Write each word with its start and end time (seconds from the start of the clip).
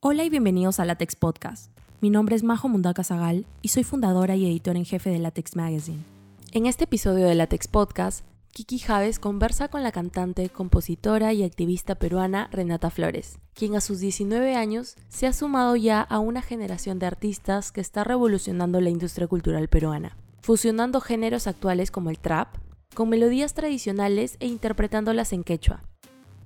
Hola 0.00 0.22
y 0.22 0.30
bienvenidos 0.30 0.78
a 0.78 0.84
Latex 0.84 1.16
Podcast. 1.16 1.76
Mi 2.00 2.08
nombre 2.08 2.36
es 2.36 2.44
Majo 2.44 2.68
Mundaka 2.68 3.02
Zagal 3.02 3.46
y 3.62 3.70
soy 3.70 3.82
fundadora 3.82 4.36
y 4.36 4.46
editora 4.46 4.78
en 4.78 4.84
jefe 4.84 5.10
de 5.10 5.18
Latex 5.18 5.56
Magazine. 5.56 6.04
En 6.52 6.66
este 6.66 6.84
episodio 6.84 7.26
de 7.26 7.34
Latex 7.34 7.66
Podcast, 7.66 8.24
Kiki 8.52 8.78
Javes 8.78 9.18
conversa 9.18 9.66
con 9.66 9.82
la 9.82 9.90
cantante, 9.90 10.50
compositora 10.50 11.32
y 11.32 11.42
activista 11.42 11.96
peruana 11.96 12.48
Renata 12.52 12.90
Flores, 12.90 13.40
quien 13.54 13.74
a 13.74 13.80
sus 13.80 13.98
19 13.98 14.54
años 14.54 14.94
se 15.08 15.26
ha 15.26 15.32
sumado 15.32 15.74
ya 15.74 16.00
a 16.00 16.20
una 16.20 16.42
generación 16.42 17.00
de 17.00 17.06
artistas 17.06 17.72
que 17.72 17.80
está 17.80 18.04
revolucionando 18.04 18.80
la 18.80 18.90
industria 18.90 19.26
cultural 19.26 19.66
peruana, 19.66 20.16
fusionando 20.42 21.00
géneros 21.00 21.48
actuales 21.48 21.90
como 21.90 22.10
el 22.10 22.20
trap, 22.20 22.54
con 22.94 23.08
melodías 23.08 23.52
tradicionales 23.52 24.36
e 24.38 24.46
interpretándolas 24.46 25.32
en 25.32 25.42
quechua. 25.42 25.82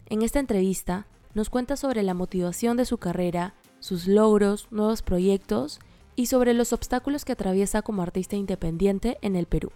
En 0.07 0.23
esta 0.23 0.41
entrevista, 0.41 1.07
nos 1.35 1.51
cuenta 1.51 1.77
sobre 1.77 2.03
la 2.03 2.15
motivación 2.15 2.77
de 2.77 2.85
su 2.85 2.99
carrera, 2.99 3.55
sus 3.81 4.07
logros, 4.07 4.69
nuevos 4.71 5.03
proyectos 5.03 5.81
y 6.15 6.27
sobre 6.27 6.55
los 6.55 6.73
obstáculos 6.73 7.25
que 7.25 7.33
atraviesa 7.33 7.83
como 7.83 8.03
artista 8.03 8.37
independiente 8.37 9.19
en 9.23 9.37
el 9.37 9.47
Perú. 9.47 9.73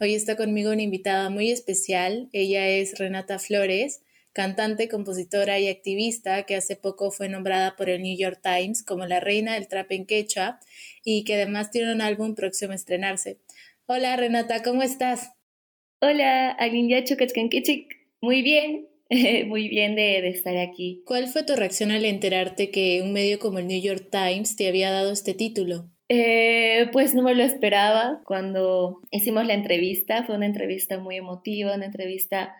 Hoy 0.00 0.14
está 0.14 0.36
conmigo 0.36 0.72
una 0.72 0.82
invitada 0.82 1.30
muy 1.30 1.50
especial. 1.50 2.28
Ella 2.32 2.66
es 2.68 2.98
Renata 2.98 3.38
Flores, 3.38 4.02
cantante, 4.32 4.88
compositora 4.88 5.60
y 5.60 5.68
activista 5.68 6.42
que 6.44 6.56
hace 6.56 6.76
poco 6.76 7.10
fue 7.10 7.28
nombrada 7.28 7.76
por 7.76 7.88
el 7.88 8.02
New 8.02 8.16
York 8.16 8.40
Times 8.42 8.82
como 8.82 9.06
la 9.06 9.20
reina 9.20 9.54
del 9.54 9.68
trap 9.68 9.92
en 9.92 10.06
quechua 10.06 10.58
y 11.04 11.24
que 11.24 11.34
además 11.34 11.70
tiene 11.70 11.92
un 11.92 12.00
álbum 12.00 12.34
próximo 12.34 12.72
a 12.72 12.76
estrenarse. 12.76 13.38
Hola 13.86 14.16
Renata, 14.16 14.62
¿cómo 14.62 14.82
estás? 14.82 15.30
Hola, 16.00 16.56
Kachkankichik. 16.58 18.02
Muy 18.20 18.42
bien, 18.42 18.88
Muy 19.46 19.68
bien 19.68 19.94
de, 19.94 20.26
estar 20.28 20.56
aquí. 20.56 21.02
¿Cuál 21.06 21.28
fue 21.28 21.44
tu 21.44 21.54
reacción 21.54 21.90
al 21.90 22.04
enterarte 22.04 22.70
que 22.70 23.02
un 23.02 23.12
medio 23.12 23.38
como 23.38 23.58
el 23.58 23.66
New 23.66 23.80
York 23.80 24.08
Times 24.10 24.56
te 24.56 24.68
había 24.68 24.90
dado 24.90 25.12
este 25.12 25.34
título? 25.34 25.88
Eh, 26.08 26.88
pues 26.92 27.14
no 27.14 27.22
me 27.22 27.34
lo 27.34 27.42
esperaba 27.42 28.20
cuando 28.24 29.00
hicimos 29.10 29.46
la 29.46 29.54
entrevista. 29.54 30.24
Fue 30.24 30.36
una 30.36 30.46
entrevista 30.46 30.98
muy 30.98 31.16
emotiva, 31.16 31.74
una 31.74 31.86
entrevista 31.86 32.54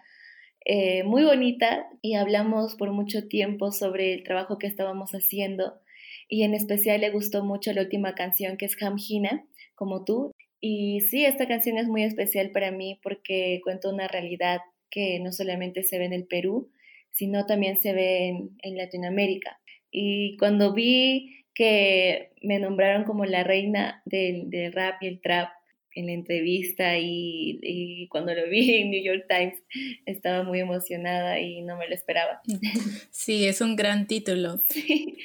eh, 0.65 1.03
muy 1.05 1.25
bonita 1.25 1.87
y 2.01 2.15
hablamos 2.15 2.77
por 2.77 2.93
mucho 2.93 3.27
tiempo 3.27 3.73
sobre 3.73 4.15
el 4.15 4.23
trabajo 4.23 4.59
que 4.59 4.67
estábamos 4.67 5.13
haciendo. 5.13 5.81
Y 6.29 6.45
en 6.45 6.55
especial 6.55 7.01
le 7.01 7.11
gustó 7.11 7.45
mucho 7.45 7.73
la 7.73 7.83
última 7.83 8.15
canción 8.15 8.57
que 8.57 8.67
es 8.67 8.81
Hamjina, 8.83 9.45
como 9.75 10.05
tú. 10.05 10.33
Y 10.61 11.01
sí, 11.01 11.25
esta 11.25 11.47
canción 11.49 11.77
es 11.77 11.89
muy 11.89 12.05
especial 12.05 12.51
para 12.53 12.71
mí 12.71 13.01
porque 13.03 13.61
cuenta 13.65 13.89
una 13.91 14.07
realidad 14.09 14.61
que 14.93 15.19
no 15.19 15.33
solamente 15.33 15.83
se 15.83 15.99
ve 15.99 16.05
en 16.05 16.13
el 16.13 16.27
Perú, 16.27 16.71
sino 17.11 17.47
también 17.47 17.77
se 17.77 17.93
ve 17.93 18.29
en, 18.63 18.77
Latinoamérica. 18.77 19.59
Y 19.91 20.37
cuando 20.37 20.73
vi 20.73 21.45
que 21.55 22.31
me 22.43 22.59
nombraron 22.59 23.05
como 23.05 23.25
la 23.25 23.43
reina 23.43 24.03
del, 24.05 24.51
rap 24.73 25.03
y 25.03 25.07
el 25.09 25.21
trap 25.21 25.49
en 25.95 26.07
la 26.07 26.13
entrevista 26.13 26.99
y, 26.99 28.07
cuando 28.11 28.35
lo 28.35 28.49
vi 28.49 28.77
en 28.77 28.91
New 28.91 29.03
York 29.03 29.27
Times 29.29 29.59
estaba 30.07 30.43
muy 30.43 30.61
emocionada 30.61 31.39
y 31.41 31.63
no 31.63 31.77
me 31.77 31.89
lo 31.89 31.95
esperaba. 31.95 32.41
Sí, 33.11 33.47
es 33.47 33.61
un 33.61 33.77
gran 33.77 34.07
título. 34.07 34.61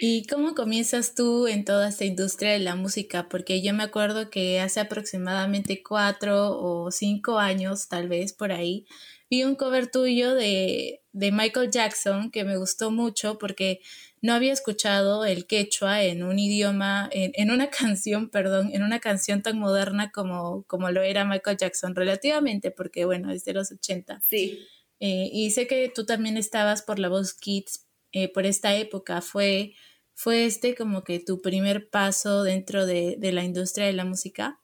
¿Y 0.02 0.26
cómo 0.28 0.56
comienzas 0.56 1.16
tú 1.16 1.48
en 1.48 1.66
toda 1.66 1.90
esta 1.90 2.06
industria 2.06 2.52
de 2.52 2.60
la 2.60 2.76
música? 2.76 3.28
Porque 3.28 3.62
yo 3.62 3.74
me 3.74 3.84
acuerdo 3.84 4.30
que 4.30 4.60
hace 4.60 4.80
aproximadamente 4.82 5.82
cuatro 5.82 6.58
o 6.60 6.92
cinco 6.92 7.40
años, 7.40 7.88
tal 7.88 8.08
vez 8.08 8.34
por 8.34 8.52
ahí, 8.52 8.86
vi 9.30 9.44
un 9.44 9.56
cover 9.56 9.90
tuyo 9.90 10.36
de, 10.36 11.02
Michael 11.14 11.72
Jackson 11.72 12.32
que 12.32 12.44
me 12.44 12.58
gustó 12.58 12.92
mucho 12.92 13.38
porque 13.38 13.80
no 14.22 14.34
había 14.34 14.54
escuchado 14.54 15.26
el 15.26 15.48
quechua 15.48 16.04
en 16.04 16.24
un 16.24 16.38
idioma, 16.40 17.10
en, 17.12 17.52
una 17.52 17.70
canción, 17.72 18.30
perdón, 18.30 18.70
en 18.74 18.84
una 18.84 19.00
canción 19.00 19.42
tan 19.42 19.58
moderna 19.60 20.12
como, 20.12 20.64
como 20.64 20.92
lo 20.92 21.02
era 21.02 21.26
Michael 21.26 21.58
Jackson, 21.58 21.96
relativamente, 21.96 22.72
porque 22.72 23.06
bueno, 23.06 23.32
es 23.32 23.46
de 23.46 23.54
los 23.54 23.72
80. 23.72 24.22
Sí. 24.28 24.60
Eh, 25.00 25.30
y 25.32 25.52
sé 25.52 25.68
que 25.68 25.92
tú 25.94 26.06
también 26.06 26.38
estabas 26.38 26.82
por 26.82 27.00
la 27.00 27.10
voz 27.10 27.34
Kids 27.34 27.86
eh, 28.12 28.32
por 28.32 28.46
esta 28.46 28.76
época. 28.76 29.22
¿Fue, 29.22 29.74
¿Fue 30.14 30.46
este 30.46 30.76
como 30.76 31.04
que 31.04 31.20
tu 31.20 31.42
primer 31.42 31.90
paso 31.90 32.44
dentro 32.44 32.86
de, 32.86 33.16
de 33.20 33.32
la 33.32 33.44
industria 33.44 33.86
de 33.86 33.94
la 33.94 34.06
música? 34.06 34.60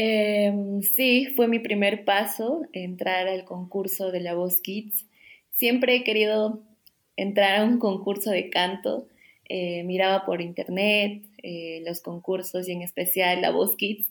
Em, 0.00 0.80
sí, 0.82 1.26
fue 1.34 1.48
mi 1.48 1.58
primer 1.58 2.04
paso, 2.04 2.62
entrar 2.72 3.26
al 3.26 3.44
concurso 3.44 4.12
de 4.12 4.20
La 4.20 4.34
Voz 4.34 4.60
Kids. 4.60 5.06
Siempre 5.50 5.96
he 5.96 6.04
querido 6.04 6.62
entrar 7.16 7.58
a 7.60 7.64
un 7.64 7.80
concurso 7.80 8.30
de 8.30 8.48
canto. 8.48 9.08
Eh, 9.48 9.82
miraba 9.84 10.24
por 10.24 10.40
internet 10.40 11.24
eh, 11.42 11.82
los 11.84 12.00
concursos 12.00 12.68
y 12.68 12.72
en 12.72 12.82
especial 12.82 13.40
La 13.42 13.50
Voz 13.50 13.74
Kids. 13.76 14.06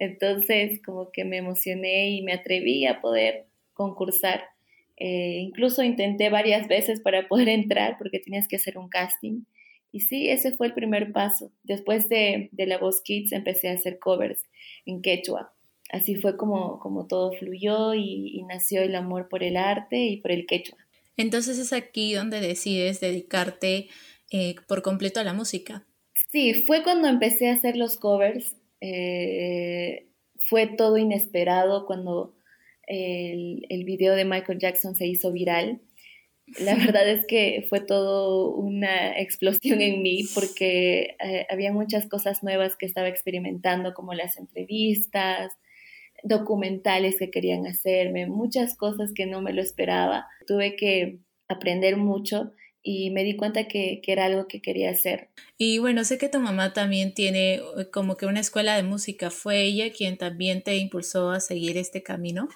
Entonces, 0.00 0.80
como 0.84 1.12
que 1.12 1.24
me 1.24 1.36
emocioné 1.36 2.10
y 2.10 2.22
me 2.22 2.32
atreví 2.32 2.86
a 2.86 3.00
poder 3.00 3.46
concursar. 3.74 4.42
Eh, 4.96 5.38
incluso 5.42 5.84
intenté 5.84 6.28
varias 6.28 6.66
veces 6.66 7.00
para 7.00 7.28
poder 7.28 7.48
entrar 7.48 7.98
porque 7.98 8.18
tenías 8.18 8.48
que 8.48 8.56
hacer 8.56 8.78
un 8.78 8.88
casting. 8.88 9.42
Y 9.92 10.00
sí, 10.00 10.28
ese 10.28 10.52
fue 10.52 10.68
el 10.68 10.74
primer 10.74 11.12
paso. 11.12 11.52
Después 11.64 12.08
de, 12.08 12.48
de 12.52 12.66
La 12.66 12.78
Voz 12.78 13.02
Kids 13.02 13.32
empecé 13.32 13.68
a 13.68 13.72
hacer 13.72 13.98
covers 13.98 14.42
en 14.86 15.02
quechua. 15.02 15.52
Así 15.90 16.14
fue 16.14 16.36
como, 16.36 16.78
como 16.78 17.06
todo 17.06 17.32
fluyó 17.32 17.94
y, 17.94 18.42
nació 18.48 18.82
el 18.82 18.94
amor 18.94 19.28
por 19.28 19.42
el 19.42 19.56
arte 19.56 19.98
y 19.98 20.18
por 20.18 20.30
el 20.30 20.46
quechua. 20.46 20.78
Entonces 21.16 21.58
es 21.58 21.72
aquí 21.72 22.14
donde 22.14 22.40
decides 22.40 23.00
dedicarte 23.00 23.88
eh, 24.30 24.54
por 24.68 24.82
completo 24.82 25.20
a 25.20 25.24
la 25.24 25.32
música. 25.32 25.84
Sí, 26.30 26.54
fue 26.66 26.82
cuando 26.82 27.08
empecé 27.08 27.48
a 27.48 27.54
hacer 27.54 27.76
los 27.76 27.96
covers. 27.96 28.56
Eh, 28.80 30.06
fue 30.48 30.66
todo 30.68 30.96
inesperado 30.96 31.86
cuando 31.86 32.34
el, 32.86 33.66
el 33.68 33.84
video 33.84 34.14
de 34.14 34.24
Michael 34.24 34.58
Jackson 34.58 34.94
se 34.94 35.06
hizo 35.06 35.32
viral 35.32 35.80
la 36.58 36.74
verdad 36.74 37.08
es 37.08 37.26
que 37.26 37.66
fue 37.68 37.80
todo 37.80 38.54
una 38.54 39.18
explosión 39.18 39.80
en 39.80 40.02
mí 40.02 40.24
porque 40.34 41.16
eh, 41.22 41.46
había 41.50 41.72
muchas 41.72 42.08
cosas 42.08 42.42
nuevas 42.42 42.76
que 42.76 42.86
estaba 42.86 43.08
experimentando, 43.08 43.94
como 43.94 44.14
las 44.14 44.36
entrevistas, 44.36 45.52
documentales 46.22 47.16
que 47.18 47.30
querían 47.30 47.66
hacerme, 47.66 48.26
muchas 48.26 48.76
cosas 48.76 49.12
que 49.14 49.26
no 49.26 49.40
me 49.42 49.52
lo 49.52 49.62
esperaba. 49.62 50.26
Tuve 50.46 50.76
que 50.76 51.20
aprender 51.48 51.96
mucho 51.96 52.52
y 52.82 53.10
me 53.10 53.24
di 53.24 53.36
cuenta 53.36 53.68
que, 53.68 54.00
que, 54.02 54.12
era 54.12 54.24
algo 54.24 54.48
que 54.48 54.62
quería 54.62 54.90
hacer. 54.90 55.28
Y 55.58 55.78
bueno, 55.78 56.04
sé 56.04 56.18
que 56.18 56.28
tu 56.28 56.40
mamá 56.40 56.72
también 56.72 57.12
tiene 57.12 57.54
eh, 57.54 57.60
como 57.92 58.16
que 58.16 58.26
una 58.26 58.40
escuela 58.40 58.76
de 58.76 58.82
música. 58.82 59.30
¿Fue 59.30 59.62
ella 59.62 59.92
quien 59.92 60.16
también 60.16 60.62
te 60.62 60.76
impulsó 60.76 61.30
a 61.30 61.40
seguir 61.40 61.76
este 61.76 62.02
camino? 62.02 62.48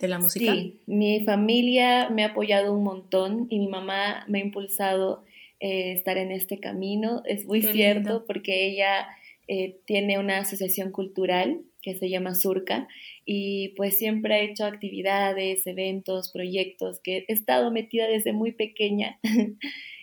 De 0.00 0.08
la 0.08 0.18
música? 0.18 0.52
Sí, 0.52 0.80
mi 0.86 1.24
familia 1.24 2.08
me 2.10 2.24
ha 2.24 2.28
apoyado 2.28 2.72
un 2.72 2.84
montón 2.84 3.46
y 3.50 3.58
mi 3.58 3.68
mamá 3.68 4.24
me 4.28 4.38
ha 4.38 4.44
impulsado 4.44 5.24
eh, 5.60 5.92
estar 5.92 6.18
en 6.18 6.30
este 6.30 6.58
camino. 6.60 7.22
Es 7.24 7.46
muy 7.46 7.62
cierto 7.62 8.24
porque 8.26 8.66
ella 8.66 9.08
eh, 9.48 9.78
tiene 9.86 10.18
una 10.18 10.38
asociación 10.38 10.92
cultural 10.92 11.62
que 11.82 11.94
se 11.94 12.10
llama 12.10 12.34
Surca 12.34 12.86
y 13.24 13.70
pues 13.76 13.98
siempre 13.98 14.34
ha 14.34 14.40
hecho 14.40 14.64
actividades, 14.64 15.66
eventos, 15.66 16.30
proyectos 16.32 17.00
que 17.00 17.24
he 17.28 17.32
estado 17.32 17.70
metida 17.70 18.06
desde 18.06 18.32
muy 18.32 18.52
pequeña. 18.52 19.18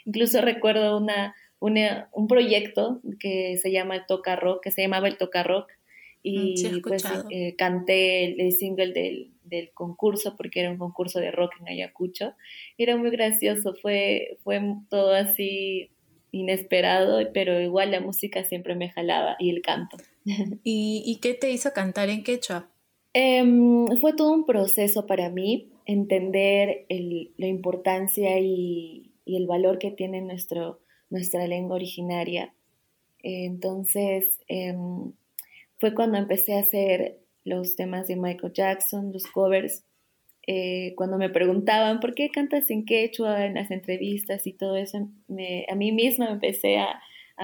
Incluso 0.05 0.41
recuerdo 0.41 0.97
una, 0.97 1.33
un 1.59 2.27
proyecto 2.27 3.01
que 3.19 3.57
se 3.57 3.71
llama 3.71 3.95
el 3.95 4.05
Toca 4.07 4.35
Rock, 4.35 4.63
que 4.63 4.71
se 4.71 4.81
llamaba 4.81 5.07
el 5.07 5.17
Toca 5.17 5.43
Rock, 5.43 5.71
y 6.21 6.55
mm, 6.67 6.81
pues 6.81 7.03
eh, 7.29 7.55
canté 7.55 8.41
el, 8.41 8.51
single 8.51 8.93
del, 8.93 9.34
del, 9.45 9.71
concurso 9.73 10.35
porque 10.35 10.61
era 10.61 10.71
un 10.71 10.77
concurso 10.77 11.19
de 11.19 11.31
rock 11.31 11.53
en 11.59 11.69
Ayacucho. 11.69 12.33
Era 12.77 12.97
muy 12.97 13.09
gracioso, 13.09 13.75
fue, 13.81 14.37
fue 14.43 14.61
todo 14.89 15.13
así 15.13 15.89
inesperado, 16.31 17.19
pero 17.33 17.61
igual 17.61 17.91
la 17.91 18.01
música 18.01 18.43
siempre 18.43 18.75
me 18.75 18.89
jalaba 18.89 19.35
y 19.39 19.49
el 19.49 19.61
canto. 19.61 19.97
¿Y, 20.63 21.03
y 21.05 21.19
qué 21.21 21.33
te 21.33 21.51
hizo 21.51 21.71
cantar 21.73 22.09
en 22.09 22.23
quechua? 22.23 22.69
Em, 23.13 23.87
fue 24.01 24.11
todo 24.13 24.33
un 24.33 24.45
proceso 24.45 25.05
para 25.07 25.29
mí, 25.29 25.69
entender 25.85 26.85
el, 26.89 27.31
la 27.37 27.47
importancia 27.47 28.37
y, 28.39 29.13
y, 29.23 29.37
el 29.37 29.47
valor 29.47 29.79
que 29.79 29.91
tiene 29.91 30.21
nuestro, 30.21 30.81
nuestra 31.09 31.47
lengua 31.47 31.77
originaria. 31.77 32.53
Entonces, 33.19 34.39
em, 34.49 35.13
fue 35.77 35.93
cuando 35.95 36.17
empecé 36.17 36.55
a 36.55 36.59
hacer 36.59 37.19
los 37.45 37.75
temas 37.75 38.07
de 38.07 38.17
Michael 38.17 38.51
Jackson, 38.51 39.13
los 39.13 39.25
covers. 39.27 39.85
Eh, 40.47 40.93
cuando 40.95 41.17
me 41.17 41.29
preguntaban 41.29 41.99
por 41.99 42.13
qué 42.13 42.29
cantas 42.29 42.69
en 42.69 42.85
quechua 42.85 43.45
en 43.45 43.55
las 43.55 43.71
entrevistas 43.71 44.45
y 44.45 44.53
todo 44.53 44.75
eso, 44.75 44.97
a 44.97 45.75
mí 45.75 45.91
misma 45.91 46.25
me 46.25 46.33
empecé 46.33 46.77
a, 46.77 46.99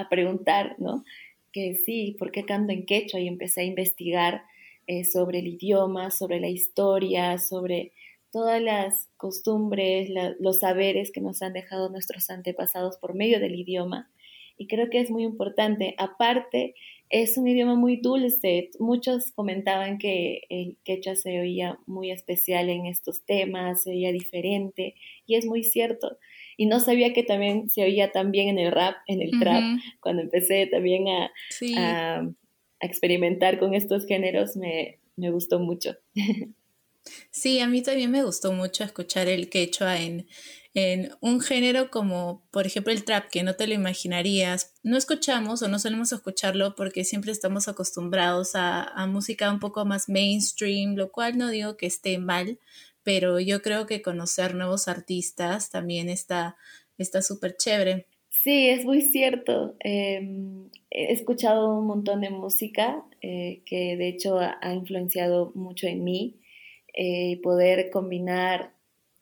preguntar, 0.08 0.76
¿no? 0.78 1.04
Que 1.52 1.74
sí, 1.74 2.16
¿por 2.18 2.32
qué 2.32 2.44
canto 2.44 2.72
en 2.72 2.86
quechua? 2.86 3.20
Y 3.20 3.28
empecé 3.28 3.60
a 3.60 3.64
investigar 3.64 4.42
eh, 4.86 5.04
sobre 5.04 5.40
el 5.40 5.48
idioma, 5.48 6.10
sobre 6.10 6.40
la 6.40 6.48
historia, 6.48 7.38
sobre 7.38 7.92
todas 8.32 8.62
las 8.62 9.10
costumbres, 9.18 10.10
los 10.40 10.60
saberes 10.60 11.12
que 11.12 11.20
nos 11.20 11.42
han 11.42 11.52
dejado 11.52 11.90
nuestros 11.90 12.30
antepasados 12.30 12.96
por 12.96 13.14
medio 13.14 13.38
del 13.38 13.54
idioma. 13.54 14.10
Y 14.56 14.66
creo 14.66 14.88
que 14.88 15.00
es 15.00 15.10
muy 15.10 15.24
importante. 15.24 15.94
Aparte, 15.98 16.74
es 17.12 17.36
un 17.36 17.46
idioma 17.46 17.74
muy 17.74 17.98
dulce. 17.98 18.70
Muchos 18.78 19.32
comentaban 19.32 19.98
que 19.98 20.40
el 20.48 20.78
quechua 20.82 21.14
se 21.14 21.38
oía 21.38 21.78
muy 21.86 22.10
especial 22.10 22.70
en 22.70 22.86
estos 22.86 23.22
temas, 23.22 23.82
se 23.82 23.90
oía 23.90 24.10
diferente, 24.10 24.94
y 25.26 25.36
es 25.36 25.44
muy 25.44 25.62
cierto. 25.62 26.18
Y 26.56 26.66
no 26.66 26.80
sabía 26.80 27.12
que 27.12 27.22
también 27.22 27.68
se 27.68 27.82
oía 27.82 28.12
también 28.12 28.48
en 28.48 28.58
el 28.58 28.72
rap, 28.72 28.96
en 29.06 29.20
el 29.20 29.38
trap. 29.38 29.62
Cuando 30.00 30.22
empecé 30.22 30.66
también 30.66 31.08
a, 31.08 31.30
a, 31.76 32.28
experimentar 32.80 33.58
con 33.58 33.74
estos 33.74 34.06
géneros, 34.06 34.56
me, 34.56 34.98
me 35.16 35.30
gustó 35.30 35.60
mucho. 35.60 35.94
Sí, 37.32 37.58
a 37.58 37.66
mí 37.66 37.82
también 37.82 38.12
me 38.12 38.22
gustó 38.22 38.52
mucho 38.52 38.84
escuchar 38.84 39.26
el 39.26 39.50
quechua 39.50 40.00
en, 40.00 40.28
en 40.74 41.10
un 41.20 41.40
género 41.40 41.90
como, 41.90 42.42
por 42.50 42.66
ejemplo, 42.66 42.92
el 42.92 43.04
trap, 43.04 43.28
que 43.30 43.42
no 43.42 43.54
te 43.54 43.66
lo 43.66 43.74
imaginarías. 43.74 44.74
No 44.82 44.96
escuchamos 44.96 45.62
o 45.62 45.68
no 45.68 45.78
solemos 45.78 46.12
escucharlo 46.12 46.74
porque 46.74 47.04
siempre 47.04 47.32
estamos 47.32 47.68
acostumbrados 47.68 48.52
a, 48.54 49.06
música 49.06 49.50
un 49.50 49.60
poco 49.60 49.84
más 49.84 50.08
mainstream, 50.08 50.94
lo 50.94 51.12
cual 51.12 51.36
no 51.36 51.50
digo 51.50 51.76
que 51.76 51.86
esté 51.86 52.18
mal, 52.18 52.58
pero 53.02 53.40
yo 53.40 53.62
creo 53.62 53.86
que 53.86 54.00
conocer 54.00 54.54
nuevos 54.54 54.88
artistas 54.88 55.70
también 55.70 56.08
está 56.08 56.56
súper 57.20 57.56
chévere. 57.56 58.06
Sí, 58.42 58.68
es 58.70 58.84
muy 58.84 59.02
cierto. 59.02 59.76
Em, 59.78 60.70
he 60.90 61.12
escuchado 61.12 61.78
un 61.78 61.86
montón 61.86 62.22
de 62.22 62.30
música 62.30 63.04
eh, 63.20 63.62
que 63.66 63.96
de 63.96 64.08
hecho 64.08 64.38
ha, 64.38 64.74
influenciado 64.74 65.52
mucho 65.54 65.86
en 65.86 66.02
mí. 66.02 66.40
Eh, 66.94 67.40
poder 67.42 67.90
combinar 67.90 68.71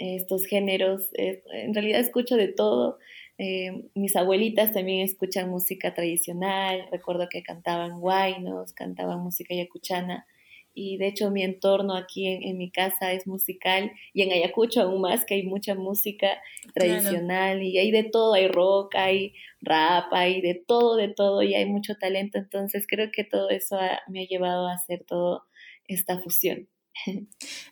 estos 0.01 0.47
géneros, 0.47 1.11
en 1.15 1.75
realidad 1.75 2.01
escucho 2.01 2.37
de 2.37 2.49
todo. 2.49 2.99
Em, 3.39 3.89
mis 3.95 4.17
abuelitas 4.17 4.73
también 4.73 5.01
escuchan 5.01 5.49
música 5.49 5.95
tradicional, 5.95 6.87
recuerdo 6.91 7.29
que 7.31 7.43
cantaban 7.43 8.01
guainos, 8.01 8.73
cantaban 8.73 9.21
música 9.21 9.55
yacuchana 9.55 10.27
y 10.75 10.99
de 10.99 11.09
hecho 11.09 11.31
mi 11.31 11.43
entorno 11.43 11.97
aquí 11.97 12.27
en, 12.27 12.57
mi 12.57 12.71
casa 12.71 13.13
es 13.13 13.27
musical 13.27 13.93
y 14.13 14.23
en 14.23 14.33
Ayacucho 14.33 14.83
aún 14.83 15.01
más 15.01 15.25
que 15.25 15.35
hay 15.35 15.43
mucha 15.43 15.75
música 15.75 16.41
tradicional 16.75 17.63
y 17.63 17.79
hay 17.79 17.91
de 17.91 18.05
todo, 18.05 18.35
hay 18.35 18.47
rock, 18.49 18.95
hay 18.95 19.35
rap, 19.61 20.13
hay 20.13 20.41
de 20.41 20.55
todo, 20.55 20.97
de 20.97 21.09
todo 21.09 21.43
y 21.43 21.55
hay 21.55 21.67
mucho 21.67 21.97
talento, 21.97 22.39
entonces 22.39 22.87
creo 22.87 23.11
que 23.11 23.25
todo 23.25 23.51
eso 23.51 23.79
me 24.09 24.23
ha 24.23 24.27
llevado 24.27 24.69
a 24.69 24.75
hacer 24.75 25.05
toda 25.05 25.43
esta 25.89 26.19
fusión. 26.21 26.69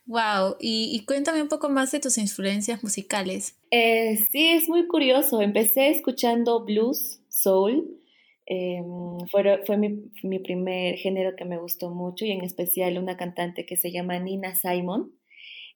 Wow, 0.06 0.56
y, 0.60 1.04
cuéntame 1.06 1.42
un 1.42 1.48
poco 1.48 1.68
más 1.68 1.92
de 1.92 2.00
tus 2.00 2.16
influencias 2.16 2.82
musicales. 2.82 3.58
Eh, 3.70 4.16
sí, 4.30 4.48
es 4.48 4.68
muy 4.68 4.86
curioso. 4.86 5.42
Empecé 5.42 5.90
escuchando 5.90 6.64
blues, 6.64 7.20
soul, 7.28 7.98
Em, 8.50 9.18
fue, 9.30 9.60
fue 9.66 9.76
mi, 9.76 10.38
primer 10.38 10.96
género 10.96 11.36
que 11.36 11.44
me 11.44 11.58
gustó 11.58 11.90
mucho 11.90 12.24
y 12.24 12.30
en 12.30 12.42
especial 12.42 12.96
una 12.96 13.18
cantante 13.18 13.66
que 13.66 13.76
se 13.76 13.92
llama 13.92 14.18
Nina 14.18 14.54
Simon. 14.54 15.12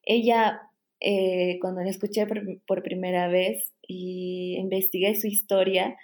Ella, 0.04 0.62
eh, 1.00 1.58
cuando 1.60 1.82
la 1.82 1.90
escuché 1.90 2.26
por, 2.66 2.82
primera 2.82 3.28
vez 3.28 3.72
y 3.86 4.56
investigué 4.58 5.14
su 5.20 5.26
historia, 5.26 5.98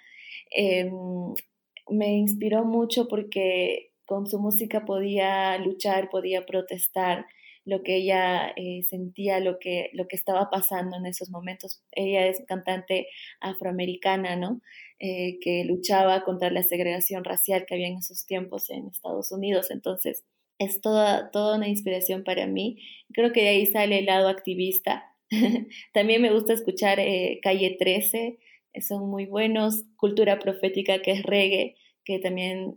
me 1.89 2.17
inspiró 2.17 2.65
mucho 2.65 3.07
porque 3.07 3.88
con 4.09 4.25
su 4.25 4.39
música 4.39 4.85
podía 4.85 5.55
luchar, 5.59 6.09
podía 6.09 6.43
protestar 6.47 7.27
lo 7.63 7.83
que 7.83 7.97
ella 7.97 8.51
eh, 8.55 8.81
sentía, 8.89 9.39
lo 9.39 9.59
que, 9.59 9.91
lo 9.93 10.07
que 10.07 10.15
estaba 10.15 10.49
pasando 10.49 10.97
en 10.97 11.05
esos 11.05 11.29
momentos. 11.29 11.83
Ella 11.91 12.25
es 12.25 12.43
cantante 12.47 13.07
afroamericana, 13.39 14.35
¿no? 14.35 14.61
Eh, 14.97 15.37
que 15.41 15.63
luchaba 15.63 16.23
contra 16.23 16.49
la 16.49 16.63
segregación 16.63 17.23
racial 17.23 17.67
que 17.67 17.75
había 17.75 17.87
en 17.87 17.97
esos 17.97 18.25
tiempos 18.25 18.71
en 18.71 18.87
Estados 18.87 19.31
Unidos. 19.31 19.69
Entonces, 19.69 20.25
es 20.57 20.81
toda, 20.81 21.29
toda 21.29 21.57
una 21.57 21.67
inspiración 21.67 22.23
para 22.23 22.47
mí. 22.47 22.79
Creo 23.13 23.31
que 23.31 23.41
de 23.41 23.49
ahí 23.49 23.67
sale 23.67 23.99
el 23.99 24.07
lado 24.07 24.27
activista. 24.27 25.15
También 25.93 26.23
me 26.23 26.33
gusta 26.33 26.53
escuchar 26.53 26.99
eh, 26.99 27.39
Calle 27.43 27.77
13, 27.77 28.39
eh, 28.73 28.81
son 28.81 29.07
muy 29.07 29.27
buenos. 29.27 29.83
Cultura 29.97 30.39
profética, 30.39 30.99
que 31.03 31.11
es 31.11 31.21
reggae, 31.21 31.75
que 32.03 32.17
también 32.17 32.75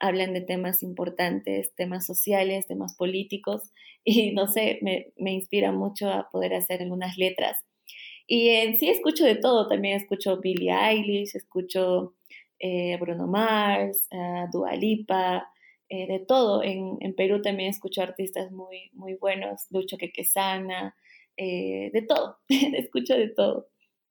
hablan 0.00 0.32
de 0.34 0.40
temas 0.40 0.82
importantes, 0.82 1.74
temas 1.74 2.06
sociales, 2.06 2.66
temas 2.66 2.96
políticos. 2.96 3.62
Y 4.04 4.32
no 4.32 4.46
sé, 4.46 4.78
me, 4.80 5.12
me 5.18 5.32
inspira 5.32 5.70
mucho 5.70 6.08
a 6.10 6.30
poder 6.30 6.54
hacer 6.54 6.80
algunas 6.80 7.18
letras 7.18 7.58
y 8.30 8.50
en 8.50 8.78
sí 8.78 8.90
escucho 8.90 9.24
de 9.24 9.36
todo, 9.36 9.68
también 9.68 9.96
escucho 9.96 10.38
Billie 10.38 10.70
Eilish, 10.70 11.34
escucho 11.34 12.14
eh, 12.58 12.98
Bruno 13.00 13.26
Mars, 13.26 14.06
Dua 14.52 14.74
Lipa, 14.76 15.50
eh, 15.88 16.06
de 16.06 16.18
todo. 16.18 16.62
En, 16.62 16.98
en, 17.00 17.14
Perú 17.14 17.40
también 17.40 17.70
escucho 17.70 18.02
artistas 18.02 18.52
muy, 18.52 18.90
muy 18.92 19.14
buenos, 19.14 19.66
Lucho 19.70 19.96
Quequesana, 19.96 20.94
eh, 21.38 21.90
de 21.94 22.02
todo, 22.02 22.36
escucho 22.48 23.14
de 23.16 23.28
todo. 23.30 23.68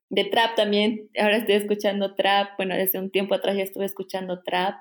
De 0.09 0.23
trap 0.25 0.55
también, 0.55 1.09
ahora 1.19 1.37
estoy 1.37 1.55
escuchando 1.55 2.15
trap, 2.15 2.55
bueno, 2.57 2.75
desde 2.75 2.99
un 2.99 3.11
tiempo 3.11 3.35
atrás 3.35 3.57
ya 3.57 3.63
estuve 3.63 3.85
escuchando 3.85 4.41
trap. 4.43 4.75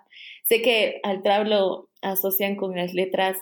Sé 0.44 0.62
que 0.62 1.00
al 1.02 1.22
trap 1.22 1.46
lo 1.46 1.88
asocian 2.02 2.56
con 2.56 2.76
las 2.76 2.94
letras 2.94 3.36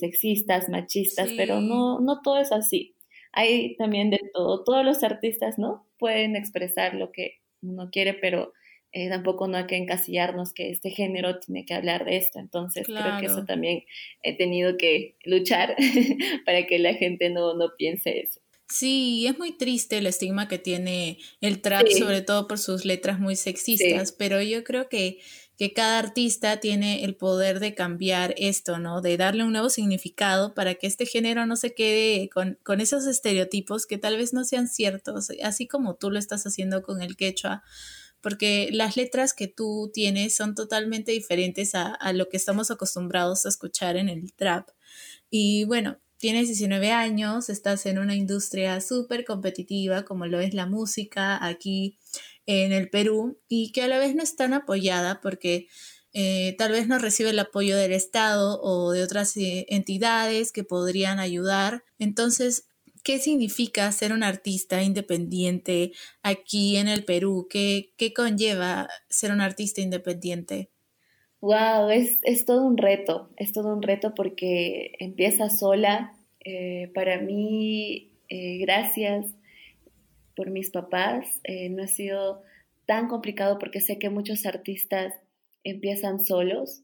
sexistas, 0.00 0.68
machistas, 0.68 1.30
pero 1.36 1.60
no, 1.60 2.00
no 2.00 2.20
todo 2.22 2.38
es 2.38 2.50
así 2.50 2.96
hay 3.36 3.76
también 3.76 4.10
de 4.10 4.18
todo. 4.32 4.64
Todos 4.64 4.84
los 4.84 5.04
artistas, 5.04 5.58
¿no? 5.58 5.86
Pueden 5.98 6.34
expresar 6.34 6.94
lo 6.94 7.12
que 7.12 7.38
uno 7.60 7.90
quiere, 7.92 8.14
pero 8.14 8.52
eh, 8.92 9.10
tampoco 9.10 9.46
no 9.46 9.58
hay 9.58 9.66
que 9.66 9.76
encasillarnos 9.76 10.54
que 10.54 10.70
este 10.70 10.90
género 10.90 11.38
tiene 11.38 11.66
que 11.66 11.74
hablar 11.74 12.06
de 12.06 12.16
esto. 12.16 12.38
Entonces 12.38 12.86
creo 12.86 13.20
que 13.20 13.26
eso 13.26 13.44
también 13.44 13.84
he 14.22 14.36
tenido 14.36 14.78
que 14.78 15.16
luchar 15.22 15.76
para 16.46 16.66
que 16.66 16.78
la 16.78 16.94
gente 16.94 17.28
no, 17.28 17.54
no 17.54 17.72
piense 17.76 18.20
eso. 18.20 18.40
Sí, 18.68 19.26
es 19.26 19.38
muy 19.38 19.56
triste 19.56 19.98
el 19.98 20.06
estigma 20.06 20.48
que 20.48 20.58
tiene 20.58 21.18
el 21.40 21.60
trap, 21.60 21.86
sobre 21.88 22.20
todo 22.22 22.48
por 22.48 22.58
sus 22.58 22.84
letras 22.84 23.20
muy 23.20 23.36
sexistas, 23.36 24.12
pero 24.12 24.42
yo 24.42 24.64
creo 24.64 24.88
que 24.88 25.20
que 25.56 25.72
cada 25.72 25.98
artista 25.98 26.60
tiene 26.60 27.04
el 27.04 27.16
poder 27.16 27.60
de 27.60 27.74
cambiar 27.74 28.34
esto, 28.36 28.78
¿no? 28.78 29.00
De 29.00 29.16
darle 29.16 29.42
un 29.42 29.52
nuevo 29.52 29.70
significado 29.70 30.54
para 30.54 30.74
que 30.74 30.86
este 30.86 31.06
género 31.06 31.46
no 31.46 31.56
se 31.56 31.74
quede 31.74 32.28
con, 32.28 32.80
esos 32.80 33.06
estereotipos 33.06 33.86
que 33.86 33.96
tal 33.96 34.18
vez 34.18 34.34
no 34.34 34.44
sean 34.44 34.68
ciertos, 34.68 35.30
así 35.42 35.66
como 35.66 35.94
tú 35.94 36.10
lo 36.10 36.18
estás 36.18 36.46
haciendo 36.46 36.82
con 36.82 37.00
el 37.00 37.16
quechua, 37.16 37.62
porque 38.20 38.68
las 38.70 38.96
letras 38.96 39.32
que 39.32 39.48
tú 39.48 39.90
tienes 39.94 40.36
son 40.36 40.54
totalmente 40.54 41.12
diferentes 41.12 41.74
a, 41.74 41.94
a 41.94 42.12
lo 42.12 42.28
que 42.28 42.36
estamos 42.36 42.70
acostumbrados 42.70 43.46
a 43.46 43.48
escuchar 43.48 43.96
en 43.96 44.10
el 44.10 44.34
trap. 44.34 44.68
Y 45.30 45.64
bueno, 45.64 45.98
tienes 46.18 46.48
19 46.48 46.92
años, 46.92 47.48
estás 47.48 47.86
en 47.86 47.98
una 47.98 48.14
industria 48.14 48.80
súper 48.80 49.24
competitiva 49.24 50.04
como 50.04 50.26
lo 50.26 50.40
es 50.40 50.54
la 50.54 50.66
música 50.66 51.44
aquí 51.44 51.98
en 52.46 52.72
el 52.72 52.88
Perú 52.90 53.38
y 53.48 53.72
que 53.72 53.82
a 53.82 53.88
la 53.88 53.98
vez 53.98 54.14
no 54.14 54.22
es 54.22 54.36
tan 54.36 54.54
apoyada 54.54 55.20
porque 55.20 55.68
eh, 56.12 56.54
tal 56.56 56.72
vez 56.72 56.88
no 56.88 56.98
recibe 56.98 57.30
el 57.30 57.38
apoyo 57.38 57.76
del 57.76 57.92
Estado 57.92 58.60
o 58.62 58.92
de 58.92 59.02
otras 59.02 59.36
eh, 59.36 59.66
entidades 59.68 60.52
que 60.52 60.64
podrían 60.64 61.18
ayudar. 61.18 61.84
Entonces, 61.98 62.68
¿qué 63.04 63.18
significa 63.18 63.92
ser 63.92 64.12
un 64.12 64.22
artista 64.22 64.82
independiente 64.82 65.92
aquí 66.22 66.76
en 66.76 66.88
el 66.88 67.04
Perú? 67.04 67.46
¿Qué, 67.50 67.92
qué 67.98 68.14
conlleva 68.14 68.88
ser 69.10 69.30
un 69.32 69.42
artista 69.42 69.82
independiente? 69.82 70.70
Wow, 71.40 71.90
es, 71.90 72.18
es, 72.22 72.44
todo 72.44 72.64
un 72.64 72.76
reto, 72.76 73.30
es 73.36 73.52
todo 73.52 73.74
un 73.74 73.82
reto 73.82 74.14
porque 74.14 74.92
empieza 74.98 75.50
sola. 75.50 76.14
Eh, 76.44 76.90
para 76.94 77.20
mí, 77.20 78.10
gracias 78.28 79.26
por 80.36 80.50
mis 80.50 80.70
papás. 80.70 81.40
Eh, 81.42 81.70
no 81.70 81.82
ha 81.82 81.88
sido 81.88 82.42
tan 82.84 83.08
complicado 83.08 83.58
porque 83.58 83.80
sé 83.80 83.98
que 83.98 84.10
muchos 84.10 84.46
artistas 84.46 85.14
empiezan 85.64 86.20
solos 86.20 86.82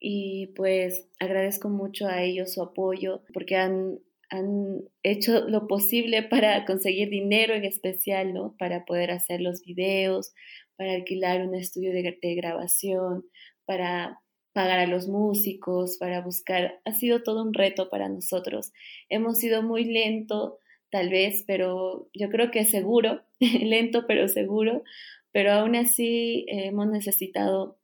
y 0.00 0.48
pues 0.56 1.06
agradezco 1.20 1.68
mucho 1.68 2.08
a 2.08 2.22
ellos 2.22 2.54
su 2.54 2.62
apoyo 2.62 3.22
porque 3.32 3.56
han, 3.56 4.00
han 4.30 4.82
hecho 5.04 5.48
lo 5.48 5.68
posible 5.68 6.24
para 6.24 6.64
conseguir 6.64 7.10
dinero 7.10 7.54
en 7.54 7.64
especial, 7.64 8.34
¿no? 8.34 8.56
Para 8.58 8.84
poder 8.84 9.12
hacer 9.12 9.40
los 9.40 9.62
videos, 9.62 10.34
para 10.76 10.94
alquilar 10.94 11.46
un 11.46 11.54
estudio 11.54 11.92
de 11.92 12.34
grabación, 12.34 13.24
para 13.66 14.20
pagar 14.54 14.78
a 14.78 14.86
los 14.86 15.08
músicos, 15.08 15.98
para 15.98 16.20
buscar, 16.20 16.80
ha 16.84 16.94
sido 16.94 17.22
todo 17.22 17.42
un 17.42 17.52
reto 17.52 17.90
para 17.90 18.08
nosotros. 18.08 18.72
Hemos 19.08 19.38
sido 19.38 19.62
muy 19.62 19.84
lento 19.84 20.58
tal 20.90 21.10
vez, 21.10 21.42
pero 21.46 22.08
yo 22.14 22.30
creo 22.30 22.52
que 22.52 22.64
seguro, 22.64 23.22
lento 23.40 24.06
pero 24.06 24.28
seguro, 24.28 24.84
pero 25.32 25.52
aún 25.52 25.74
así 25.74 26.46
hemos 26.48 26.86
necesitado 26.86 27.76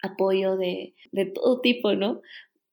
apoyo 0.00 0.56
de, 0.56 0.94
todo 1.34 1.60
tipo, 1.60 1.94
¿no? 1.94 2.22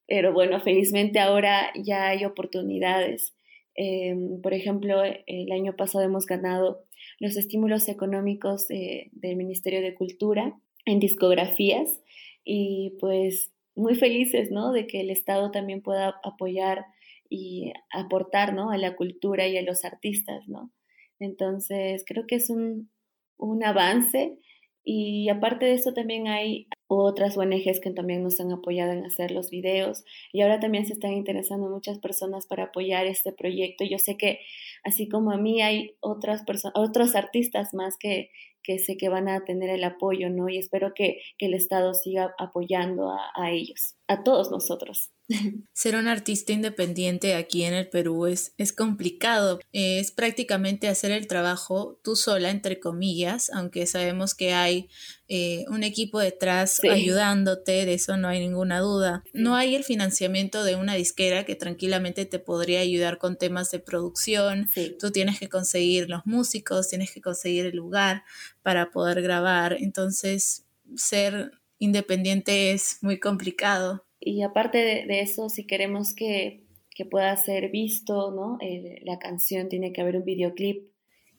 Pero 0.06 0.32
bueno, 0.32 0.60
felizmente 0.60 1.18
ahora 1.18 1.72
ya 1.74 2.08
hay 2.08 2.24
oportunidades. 2.24 3.34
Em, 3.74 4.40
por 4.42 4.54
ejemplo, 4.54 5.02
el 5.02 5.50
año 5.50 5.74
pasado 5.74 6.04
hemos 6.04 6.26
ganado 6.26 6.84
los 7.18 7.36
estímulos 7.36 7.88
económicos 7.88 8.68
del 8.68 9.36
Ministerio 9.36 9.82
de 9.82 9.94
Cultura 9.94 10.56
en 10.86 11.00
discografías 11.00 12.00
y 12.44 12.96
pues 13.00 13.52
muy 13.74 13.94
felices, 13.96 14.50
¿no? 14.50 14.72
De 14.72 14.86
que 14.86 15.00
el 15.00 15.10
Estado 15.10 15.50
también 15.50 15.82
pueda 15.82 16.20
apoyar 16.22 16.86
y 17.28 17.72
aportar, 17.90 18.54
¿no? 18.54 18.70
A 18.70 18.78
la 18.78 18.96
cultura 18.96 19.48
y 19.48 19.56
a 19.56 19.62
los 19.62 19.84
artistas, 19.84 20.46
¿no? 20.48 20.70
Entonces, 21.18 22.04
creo 22.06 22.26
que 22.26 22.36
es 22.36 22.50
un, 22.50 22.90
un 23.36 23.64
avance 23.64 24.38
y 24.84 25.28
aparte 25.30 25.66
de 25.66 25.74
eso 25.74 25.94
también 25.94 26.28
hay 26.28 26.68
otras 26.86 27.36
ONGs 27.36 27.80
que 27.80 27.90
también 27.90 28.22
nos 28.22 28.40
han 28.40 28.52
apoyado 28.52 28.92
en 28.92 29.04
hacer 29.04 29.30
los 29.30 29.50
videos 29.50 30.04
y 30.32 30.42
ahora 30.42 30.60
también 30.60 30.86
se 30.86 30.92
están 30.92 31.12
interesando 31.12 31.68
muchas 31.68 31.98
personas 31.98 32.46
para 32.46 32.64
apoyar 32.64 33.06
este 33.06 33.32
proyecto. 33.32 33.84
Yo 33.84 33.98
sé 33.98 34.16
que 34.16 34.40
así 34.82 35.08
como 35.08 35.32
a 35.32 35.36
mí 35.36 35.62
hay 35.62 35.96
otras 36.00 36.42
personas, 36.44 36.74
otros 36.76 37.14
artistas 37.14 37.74
más 37.74 37.96
que, 37.98 38.30
que 38.64 38.78
sé 38.78 38.96
que 38.96 39.08
van 39.08 39.28
a 39.28 39.44
tener 39.44 39.70
el 39.70 39.84
apoyo, 39.84 40.30
¿no? 40.30 40.48
Y 40.48 40.58
espero 40.58 40.92
que, 40.94 41.20
el 41.38 41.52
Estado 41.52 41.92
siga 41.92 42.34
apoyando 42.38 43.10
a, 43.10 43.30
a 43.34 43.50
ellos, 43.50 43.96
a 44.08 44.24
todos 44.24 44.50
nosotros. 44.50 45.10
Ser 45.74 45.96
un 45.96 46.08
artista 46.08 46.52
independiente 46.52 47.34
aquí 47.34 47.64
en 47.64 47.74
el 47.74 47.88
Perú 47.88 48.26
es, 48.26 48.54
es 48.56 48.72
complicado. 48.72 49.60
Es 49.72 50.10
prácticamente 50.10 50.88
hacer 50.88 51.12
el 51.12 51.26
trabajo 51.26 52.00
tú 52.02 52.16
sola, 52.16 52.50
entre 52.50 52.80
comillas, 52.80 53.50
aunque 53.50 53.86
sabemos 53.86 54.34
que 54.34 54.54
hay 54.54 54.88
eh, 55.26 55.64
un 55.68 55.84
equipo 55.84 56.18
detrás 56.18 56.80
ayudándote, 56.84 57.86
de 57.86 57.94
eso 57.94 58.16
no 58.16 58.28
hay 58.28 58.40
ninguna 58.40 58.80
duda. 58.80 59.24
No 59.32 59.56
hay 59.56 59.74
el 59.74 59.84
financiamiento 59.84 60.64
de 60.64 60.76
una 60.76 60.94
disquera 60.94 61.44
que 61.44 61.54
tranquilamente 61.54 62.26
te 62.26 62.38
podría 62.38 62.80
ayudar 62.80 63.18
con 63.18 63.36
temas 63.36 63.70
de 63.70 63.78
producción. 63.78 64.68
Tú 64.98 65.10
tienes 65.12 65.38
que 65.38 65.48
conseguir 65.48 66.10
los 66.10 66.26
músicos, 66.26 66.88
tienes 66.88 67.10
que 67.10 67.22
conseguir 67.22 67.66
el 67.66 67.76
lugar 67.76 68.24
para 68.62 68.90
poder 68.90 69.22
grabar. 69.22 69.76
Entonces, 69.80 70.66
ser 70.94 71.52
independiente 71.78 72.72
es 72.72 72.98
muy 73.00 73.18
complicado. 73.18 74.04
Y 74.20 74.42
aparte 74.42 74.78
de, 74.78 75.20
eso, 75.20 75.48
si 75.48 75.66
queremos 75.66 76.14
que, 76.14 76.62
pueda 77.10 77.36
ser 77.36 77.70
visto, 77.70 78.30
¿no? 78.30 78.58
la 79.02 79.18
canción 79.18 79.68
tiene 79.68 79.92
que 79.92 80.00
haber 80.00 80.16
un 80.16 80.24
videoclip 80.24 80.86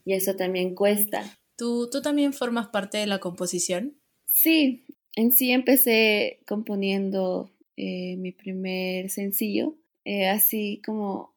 y 0.04 0.14
eso 0.14 0.36
también 0.36 0.76
cuesta. 0.76 1.24
¿Tú, 1.58 1.90
¿Tú 1.90 2.02
también 2.02 2.34
formas 2.34 2.68
parte 2.68 2.98
de 2.98 3.08
la 3.08 3.20
composición? 3.20 3.98
Sí, 4.26 4.86
en 5.16 5.32
sí 5.32 5.52
empecé 5.52 6.40
componiendo 6.46 7.52
eh, 7.78 8.18
mi 8.18 8.32
primer 8.32 9.10
sencillo, 9.10 9.76
eh, 10.04 10.28
así 10.28 10.82
como 10.86 11.34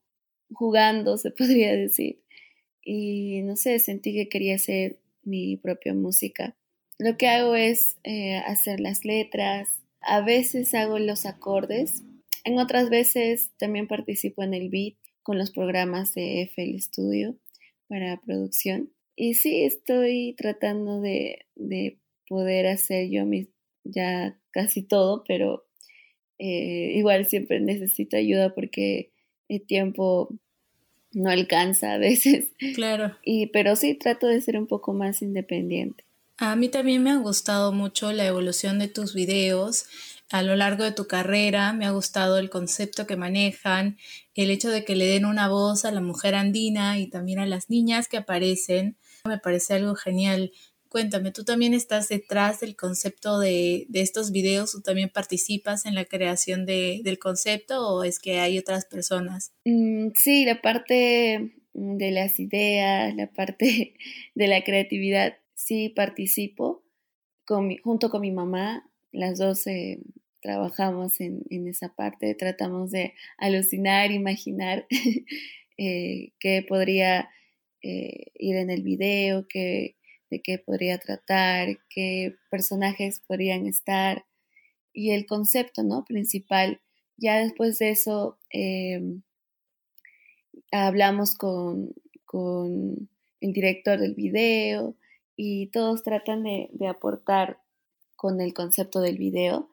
jugando, 0.52 1.16
se 1.18 1.30
podría 1.32 1.74
decir. 1.74 2.20
Y 2.82 3.42
no 3.42 3.56
sé, 3.56 3.78
sentí 3.78 4.14
que 4.14 4.28
quería 4.28 4.56
hacer 4.56 4.98
mi 5.22 5.56
propia 5.56 5.94
música. 5.94 6.56
Lo 6.98 7.16
que 7.16 7.28
hago 7.28 7.54
es 7.54 7.96
eh, 8.02 8.36
hacer 8.36 8.80
las 8.80 9.04
letras, 9.04 9.80
a 10.00 10.20
veces 10.20 10.74
hago 10.74 10.98
los 10.98 11.26
acordes, 11.26 12.02
en 12.44 12.58
otras 12.58 12.88
veces 12.88 13.50
también 13.58 13.86
participo 13.86 14.42
en 14.42 14.54
el 14.54 14.70
beat 14.70 14.94
con 15.22 15.38
los 15.38 15.50
programas 15.50 16.14
de 16.14 16.42
FL 16.42 16.80
Studio 16.80 17.36
para 17.88 18.20
producción. 18.20 18.90
Y 19.20 19.34
sí, 19.34 19.64
estoy 19.64 20.36
tratando 20.38 21.00
de, 21.00 21.44
poder 22.28 22.68
hacer 22.68 23.10
yo 23.10 23.26
mis, 23.26 23.48
ya 23.82 24.38
casi 24.52 24.82
todo, 24.82 25.24
pero 25.26 25.66
eh, 26.38 26.92
igual 26.94 27.26
siempre 27.26 27.58
necesito 27.58 28.16
ayuda 28.16 28.54
porque 28.54 29.10
el 29.48 29.66
tiempo 29.66 30.28
no 31.10 31.30
alcanza 31.30 31.94
a 31.94 31.98
veces. 31.98 32.52
Claro. 32.76 33.16
Y, 33.24 33.48
pero 33.48 33.74
sí 33.74 33.94
trato 33.94 34.28
de 34.28 34.40
ser 34.40 34.56
un 34.56 34.68
poco 34.68 34.92
más 34.92 35.20
independiente. 35.20 36.04
A 36.36 36.54
mí 36.54 36.68
también 36.68 37.02
me 37.02 37.10
ha 37.10 37.16
gustado 37.16 37.72
mucho 37.72 38.12
la 38.12 38.24
evolución 38.24 38.78
de 38.78 38.86
tus 38.86 39.14
videos 39.14 39.86
a 40.30 40.42
lo 40.42 40.54
largo 40.54 40.84
de 40.84 40.92
tu 40.92 41.08
carrera. 41.08 41.72
Me 41.72 41.86
ha 41.86 41.90
gustado 41.90 42.38
el 42.38 42.50
concepto 42.50 43.08
que 43.08 43.16
manejan, 43.16 43.98
el 44.36 44.52
hecho 44.52 44.70
de 44.70 44.84
que 44.84 44.94
le 44.94 45.06
den 45.06 45.24
una 45.24 45.48
voz 45.48 45.84
a 45.84 45.90
la 45.90 46.00
mujer 46.00 46.36
andina 46.36 47.00
y 47.00 47.08
también 47.08 47.40
a 47.40 47.46
las 47.46 47.68
niñas 47.68 48.06
que 48.06 48.18
aparecen. 48.18 48.96
Me 49.28 49.38
parece 49.38 49.74
algo 49.74 49.94
genial. 49.94 50.52
Cuéntame, 50.88 51.32
¿tú 51.32 51.44
también 51.44 51.74
estás 51.74 52.08
detrás 52.08 52.60
del 52.60 52.74
concepto 52.74 53.38
de, 53.38 53.86
estos 53.92 54.32
videos? 54.32 54.72
¿Tú 54.72 54.80
también 54.80 55.10
participas 55.10 55.84
en 55.84 55.94
la 55.94 56.06
creación 56.06 56.64
del 56.64 57.18
concepto 57.18 57.86
o 57.86 58.04
es 58.04 58.18
que 58.18 58.40
hay 58.40 58.58
otras 58.58 58.86
personas? 58.86 59.52
Mm, 59.64 60.08
sí, 60.14 60.44
la 60.46 60.62
parte 60.62 61.52
de 61.74 62.10
las 62.10 62.40
ideas, 62.40 63.14
la 63.14 63.30
parte 63.30 63.94
de 64.34 64.46
la 64.46 64.64
creatividad 64.64 65.36
sí 65.54 65.90
participo 65.90 66.82
con 67.44 67.76
junto 67.78 68.10
con 68.10 68.22
mi 68.22 68.30
mamá, 68.30 68.90
las 69.12 69.38
dos 69.38 69.66
eh, 69.66 70.00
trabajamos 70.40 71.20
en, 71.20 71.44
esa 71.66 71.94
parte, 71.94 72.34
tratamos 72.34 72.90
de 72.90 73.14
alucinar, 73.36 74.10
imaginar 74.12 74.86
eh, 75.78 76.32
qué 76.38 76.64
podría 76.66 77.30
eh, 77.82 78.32
ir 78.34 78.56
en 78.56 78.70
el 78.70 78.82
video, 78.82 79.46
de 79.52 80.42
qué 80.42 80.58
podría 80.58 80.98
tratar, 80.98 81.78
qué 81.88 82.36
personajes 82.50 83.20
podrían 83.26 83.66
estar 83.66 84.26
y 84.92 85.10
el 85.12 85.26
concepto 85.26 85.82
¿no? 85.82 86.04
principal. 86.04 86.80
Ya 87.16 87.38
después 87.38 87.78
de 87.78 87.90
eso 87.90 88.38
em, 88.50 89.22
hablamos 90.70 91.34
con, 91.34 91.94
con 92.24 93.08
el 93.40 93.52
director 93.52 93.98
del 93.98 94.14
video, 94.14 94.96
y 95.38 95.68
todos 95.68 96.02
tratan 96.02 96.42
de, 96.42 96.68
aportar 96.88 97.60
con 98.16 98.40
el 98.40 98.52
concepto 98.52 99.00
del 99.00 99.18
video. 99.18 99.70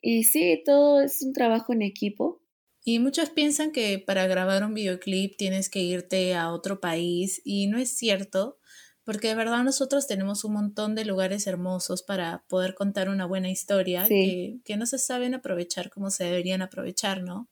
Y 0.00 0.24
sí, 0.24 0.62
todo 0.64 1.02
es 1.02 1.20
un 1.20 1.34
trabajo 1.34 1.74
en 1.74 1.82
equipo. 1.82 2.39
Y 2.84 2.98
muchos 2.98 3.30
piensan 3.30 3.72
que 3.72 3.98
para 3.98 4.26
grabar 4.26 4.64
un 4.64 4.74
videoclip 4.74 5.36
tienes 5.36 5.68
que 5.68 5.80
irte 5.80 6.34
a 6.34 6.50
otro 6.50 6.80
país 6.80 7.40
y 7.44 7.66
no 7.66 7.78
es 7.78 7.96
cierto, 7.96 8.58
porque 9.04 9.28
de 9.28 9.34
verdad 9.34 9.62
nosotros 9.64 10.06
tenemos 10.06 10.44
un 10.44 10.54
montón 10.54 10.94
de 10.94 11.04
lugares 11.04 11.46
hermosos 11.46 12.02
para 12.02 12.44
poder 12.48 12.74
contar 12.74 13.08
una 13.08 13.26
buena 13.26 13.50
historia 13.50 14.06
que, 14.08 14.76
no 14.76 14.86
se 14.86 14.98
saben 14.98 15.34
aprovechar 15.34 15.90
como 15.90 16.10
se 16.10 16.24
deberían 16.24 16.62
aprovechar, 16.62 17.22
¿no? 17.22 17.48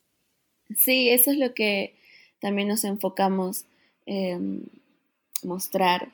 Sí, 0.77 1.09
eso 1.11 1.31
es 1.31 1.39
lo 1.39 1.55
que 1.55 1.99
también 2.41 2.69
nos 2.69 2.85
enfocamos 2.85 3.67
en 4.07 4.71
mostrar 5.43 6.13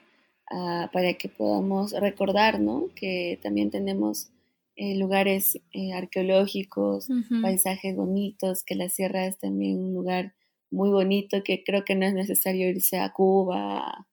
Ah, 0.50 0.90
para 0.92 1.14
que 1.14 1.28
podamos 1.28 1.92
recordar, 1.92 2.60
¿no? 2.60 2.88
Que 2.94 3.38
también 3.42 3.70
tenemos 3.70 4.30
eh, 4.76 4.96
lugares 4.96 5.60
eh, 5.72 5.92
arqueológicos, 5.92 7.08
paisajes 7.42 7.94
bonitos, 7.94 8.64
que 8.64 8.74
la 8.74 8.88
sierra 8.88 9.26
es 9.26 9.38
también 9.38 9.78
un 9.78 9.94
lugar 9.94 10.34
muy 10.70 10.90
bonito, 10.90 11.42
que 11.44 11.62
creo 11.62 11.84
que 11.84 11.94
no 11.94 12.06
es 12.06 12.14
necesario 12.14 12.68
irse 12.68 12.98
a 12.98 13.12
Cuba, 13.12 14.06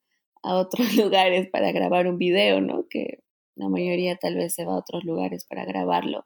a, 0.44 0.56
otros 0.56 0.96
lugares 0.96 1.50
para 1.50 1.72
grabar 1.72 2.08
un 2.08 2.18
video, 2.18 2.62
¿no? 2.62 2.88
Que 2.88 3.24
la 3.56 3.70
mayoría 3.70 4.16
tal 4.18 4.36
vez 4.36 4.54
se 4.54 4.66
va 4.66 4.74
a 4.74 4.80
otros 4.80 5.04
lugares 5.04 5.46
para 5.46 5.66
grabarlo. 5.66 6.26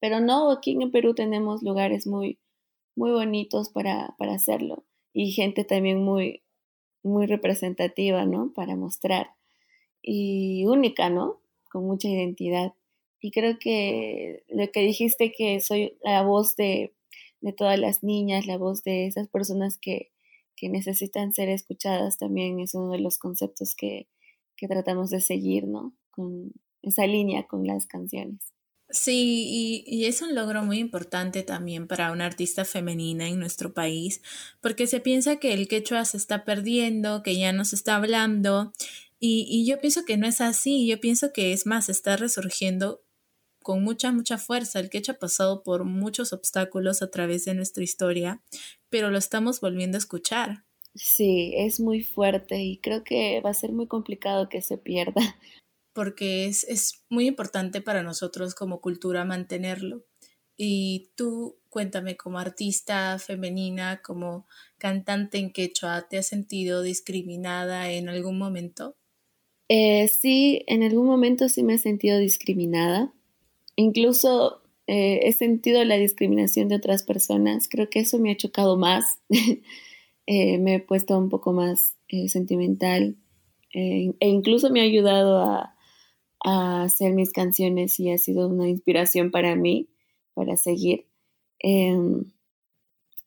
Pero 0.00 0.20
no, 0.20 0.50
aquí 0.50 0.76
en 0.80 0.90
Perú 0.90 1.14
tenemos 1.14 1.62
lugares 1.62 2.06
muy, 2.06 2.38
muy 2.96 3.10
bonitos 3.10 3.70
para, 3.70 4.14
para 4.18 4.34
hacerlo 4.34 4.84
y 5.12 5.32
gente 5.32 5.64
también 5.64 6.02
muy, 6.02 6.42
muy 7.02 7.26
representativa, 7.26 8.24
¿no? 8.26 8.52
Para 8.54 8.76
mostrar 8.76 9.30
y 10.02 10.64
única, 10.66 11.10
¿no? 11.10 11.40
Con 11.70 11.86
mucha 11.86 12.08
identidad. 12.08 12.72
Y 13.24 13.30
creo 13.30 13.58
que 13.58 14.44
lo 14.50 14.70
que 14.70 14.80
dijiste 14.80 15.32
que 15.32 15.58
soy 15.62 15.96
la 16.02 16.22
voz 16.24 16.56
de, 16.56 16.94
todas 17.56 17.78
las 17.78 18.02
niñas, 18.02 18.44
la 18.46 18.58
voz 18.58 18.84
de 18.84 19.06
esas 19.06 19.28
personas 19.28 19.78
que, 19.78 20.10
necesitan 20.60 21.34
ser 21.34 21.50
escuchadas 21.50 22.16
también 22.16 22.58
es 22.58 22.74
uno 22.74 22.92
de 22.92 22.98
los 22.98 23.18
conceptos 23.18 23.74
que, 23.74 24.08
tratamos 24.68 25.08
de 25.08 25.20
seguir, 25.20 25.66
¿no? 25.66 25.94
Con 26.10 26.52
esa 26.82 27.06
línea 27.06 27.46
con 27.46 27.66
las 27.66 27.86
canciones. 27.86 28.40
Sí, 28.90 29.46
y, 29.48 29.84
y, 29.86 30.04
es 30.04 30.20
un 30.20 30.34
logro 30.34 30.62
muy 30.62 30.78
importante 30.78 31.42
también 31.42 31.86
para 31.86 32.12
una 32.12 32.26
artista 32.26 32.66
femenina 32.66 33.28
en 33.28 33.38
nuestro 33.38 33.72
país, 33.72 34.22
porque 34.60 34.86
se 34.86 35.00
piensa 35.00 35.36
que 35.36 35.54
el 35.54 35.68
quechua 35.68 36.04
se 36.04 36.18
está 36.18 36.44
perdiendo, 36.44 37.22
que 37.22 37.36
ya 37.36 37.52
no 37.52 37.64
se 37.64 37.76
está 37.76 37.96
hablando, 37.96 38.72
y, 39.26 39.64
yo 39.66 39.80
pienso 39.80 40.04
que 40.04 40.18
no 40.18 40.26
es 40.26 40.42
así, 40.42 40.86
yo 40.86 41.00
pienso 41.00 41.32
que 41.32 41.54
es 41.54 41.64
más, 41.64 41.88
está 41.88 42.16
resurgiendo 42.18 43.03
con 43.64 43.82
mucha, 43.82 44.12
mucha 44.12 44.36
fuerza. 44.38 44.78
El 44.78 44.90
quechua 44.90 45.14
ha 45.14 45.18
pasado 45.18 45.62
por 45.62 45.84
muchos 45.84 46.34
obstáculos 46.34 47.00
a 47.00 47.10
través 47.10 47.46
de 47.46 47.54
nuestra 47.54 47.82
historia, 47.82 48.42
pero 48.90 49.10
lo 49.10 49.18
estamos 49.18 49.60
volviendo 49.60 49.96
a 49.96 49.98
escuchar. 49.98 50.64
Sí, 50.94 51.54
es 51.56 51.80
muy 51.80 52.04
fuerte 52.04 52.62
y 52.62 52.78
creo 52.78 53.02
que 53.02 53.40
va 53.40 53.50
a 53.50 53.54
ser 53.54 53.72
muy 53.72 53.88
complicado 53.88 54.48
que 54.48 54.62
se 54.62 54.76
pierda. 54.76 55.14
Porque 55.94 56.44
es, 56.46 56.64
es 56.64 57.04
muy 57.08 57.26
importante 57.26 57.80
para 57.80 58.02
nosotros 58.02 58.54
como 58.54 58.80
cultura 58.80 59.24
mantenerlo. 59.24 60.04
Y 60.56 61.10
tú, 61.16 61.58
cuéntame, 61.70 62.16
como 62.16 62.38
artista 62.38 63.18
femenina, 63.18 64.02
como 64.02 64.46
cantante 64.76 65.38
en 65.38 65.52
quechua, 65.52 66.06
¿te 66.08 66.18
has 66.18 66.26
sentido 66.26 66.82
discriminada 66.82 67.90
en 67.90 68.08
algún 68.10 68.36
momento? 68.38 68.96
Eh, 69.68 70.08
sí, 70.08 70.62
en 70.66 70.82
algún 70.82 71.06
momento 71.06 71.48
sí 71.48 71.62
me 71.62 71.74
he 71.74 71.78
sentido 71.78 72.18
discriminada. 72.18 73.14
Incluso 73.76 74.62
eh, 74.86 75.20
he 75.24 75.32
sentido 75.32 75.84
la 75.84 75.96
discriminación 75.96 76.68
de 76.68 76.76
otras 76.76 77.02
personas. 77.02 77.68
Creo 77.68 77.88
que 77.90 78.00
eso 78.00 78.18
me 78.18 78.32
ha 78.32 78.36
chocado 78.36 78.76
más. 78.76 79.18
Eh, 80.26 80.56
me 80.56 80.76
he 80.76 80.80
puesto 80.80 81.18
un 81.18 81.28
poco 81.28 81.52
más 81.52 81.98
sentimental 82.28 83.18
e 83.74 84.14
incluso 84.20 84.70
me 84.70 84.80
ha 84.80 84.84
ayudado 84.84 85.36
a, 85.36 85.76
a, 86.42 86.84
hacer 86.84 87.12
mis 87.12 87.30
canciones 87.30 88.00
y 88.00 88.10
ha 88.10 88.16
sido 88.16 88.48
una 88.48 88.66
inspiración 88.66 89.30
para 89.30 89.54
mí, 89.54 89.90
para 90.32 90.56
seguir. 90.56 91.08
Em, 91.58 92.32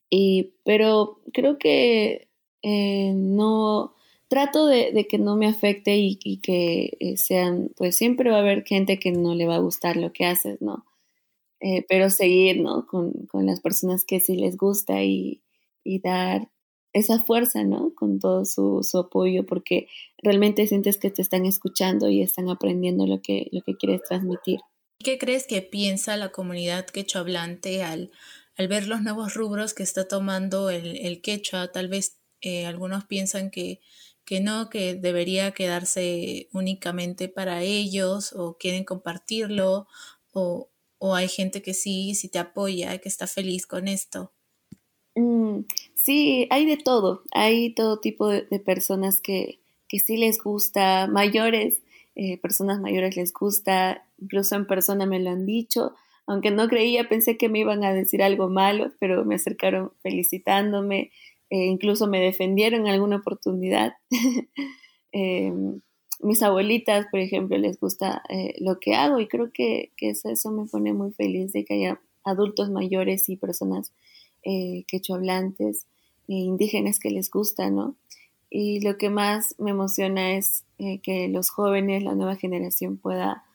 y, 0.09 0.55
pero 0.65 1.21
creo 1.33 1.59
que 1.59 2.29
no 2.63 3.93
trato 4.27 4.67
de, 4.67 5.07
que 5.09 5.17
no 5.17 5.35
me 5.35 5.47
afecte 5.47 5.97
y, 5.97 6.37
que 6.37 6.97
eh, 6.99 7.17
sean, 7.17 7.71
pues 7.75 7.97
siempre 7.97 8.29
va 8.29 8.37
a 8.37 8.41
haber 8.41 8.63
gente 8.65 8.99
que 8.99 9.11
no 9.11 9.35
le 9.35 9.45
va 9.45 9.55
a 9.55 9.59
gustar 9.59 9.97
lo 9.97 10.11
que 10.11 10.25
haces, 10.25 10.61
¿no? 10.61 10.85
Eh, 11.59 11.85
pero 11.87 12.09
seguir, 12.09 12.61
¿no? 12.61 12.85
Con, 12.85 13.27
las 13.33 13.61
personas 13.61 14.05
que 14.05 14.19
sí 14.19 14.35
les 14.35 14.57
gusta 14.57 15.03
y, 15.03 15.41
dar 16.03 16.49
esa 16.91 17.19
fuerza, 17.19 17.63
¿no? 17.63 17.93
Con 17.95 18.19
todo 18.19 18.43
su, 18.43 18.81
apoyo, 18.97 19.45
porque 19.45 19.87
realmente 20.21 20.67
sientes 20.67 20.97
que 20.97 21.09
te 21.09 21.21
están 21.21 21.45
escuchando 21.45 22.09
y 22.09 22.21
están 22.21 22.49
aprendiendo 22.49 23.07
lo 23.07 23.21
que, 23.21 23.47
lo 23.51 23.61
que 23.61 23.75
quieres 23.75 24.01
transmitir. 24.03 24.59
¿Qué 24.99 25.17
crees 25.17 25.47
que 25.47 25.61
piensa 25.61 26.17
la 26.17 26.31
comunidad 26.31 26.85
quechohablante 26.87 27.83
al, 27.83 28.11
al 28.57 28.67
ver 28.67 28.87
los 28.87 29.01
nuevos 29.01 29.35
rubros 29.35 29.73
que 29.73 29.83
está 29.83 30.07
tomando 30.07 30.69
el, 30.69 30.97
el 30.97 31.21
quechua? 31.21 31.71
Tal 31.71 31.87
vez 31.87 32.17
eh, 32.41 32.65
algunos 32.65 33.05
piensan 33.05 33.49
que 33.49 33.79
que 34.27 34.41
no, 34.41 34.69
que 34.69 34.93
debería 34.93 35.51
quedarse 35.51 36.49
únicamente 36.51 37.29
para 37.29 37.63
ellos 37.63 38.33
o 38.33 38.57
quieren 38.57 38.83
compartirlo 38.83 39.87
o, 40.33 40.69
hay 41.15 41.29
gente 41.29 41.61
que 41.61 41.73
sí, 41.73 42.13
sí 42.13 42.27
te 42.27 42.37
apoya, 42.37 42.97
que 42.97 43.07
está 43.07 43.25
feliz 43.25 43.65
con 43.65 43.87
esto. 43.87 44.33
Mm, 45.15 45.61
sí, 45.95 46.47
hay 46.49 46.65
de 46.65 46.75
todo, 46.77 47.23
hay 47.31 47.73
todo 47.73 47.99
tipo 47.99 48.27
de, 48.27 48.43
personas 48.59 49.21
que, 49.21 49.59
que, 49.87 49.99
sí 49.99 50.17
les 50.17 50.39
gusta, 50.39 51.07
mayores, 51.07 51.81
eh, 52.15 52.37
personas 52.37 52.81
mayores 52.81 53.15
les 53.15 53.31
gusta, 53.31 54.05
incluso 54.19 54.55
en 54.55 54.67
persona 54.67 55.05
me 55.05 55.19
lo 55.19 55.29
han 55.29 55.45
dicho, 55.45 55.93
aunque 56.25 56.51
no 56.51 56.67
creía, 56.67 57.07
pensé 57.07 57.37
que 57.37 57.47
me 57.47 57.59
iban 57.59 57.85
a 57.85 57.93
decir 57.93 58.21
algo 58.21 58.49
malo, 58.49 58.91
pero 58.99 59.23
me 59.23 59.35
acercaron 59.35 59.93
felicitándome, 60.01 61.11
eh, 61.49 61.65
incluso 61.65 62.07
me 62.07 62.19
defendieron 62.19 62.81
en 62.81 62.93
alguna 62.93 63.17
oportunidad. 63.17 63.93
Em, 65.13 65.79
mis 66.19 66.43
abuelitas, 66.43 67.07
por 67.09 67.21
ejemplo, 67.21 67.57
les 67.57 67.79
gusta 67.79 68.21
eh, 68.29 68.55
lo 68.59 68.79
que 68.79 68.93
hago 68.93 69.19
y 69.19 69.27
creo 69.27 69.51
que, 69.51 69.93
eso, 69.97 70.51
me 70.51 70.65
pone 70.65 70.93
muy 70.93 71.11
feliz 71.11 71.53
de 71.53 71.63
que 71.63 71.75
haya 71.75 72.01
adultos 72.25 72.69
mayores 72.69 73.29
y 73.29 73.37
personas 73.37 73.93
eh, 74.43 74.83
quechohablantes, 74.87 75.87
e 76.27 76.33
indígenas 76.33 76.99
que 76.99 77.09
les 77.09 77.31
gusta, 77.31 77.69
¿no? 77.71 77.95
Y 78.49 78.81
lo 78.81 78.97
que 78.97 79.09
más 79.09 79.55
me 79.59 79.71
emociona 79.71 80.33
es 80.33 80.65
que 80.77 81.29
los 81.29 81.49
jóvenes, 81.49 82.03
la 82.03 82.15
nueva 82.15 82.35
generación 82.35 82.97
pueda, 82.97 83.45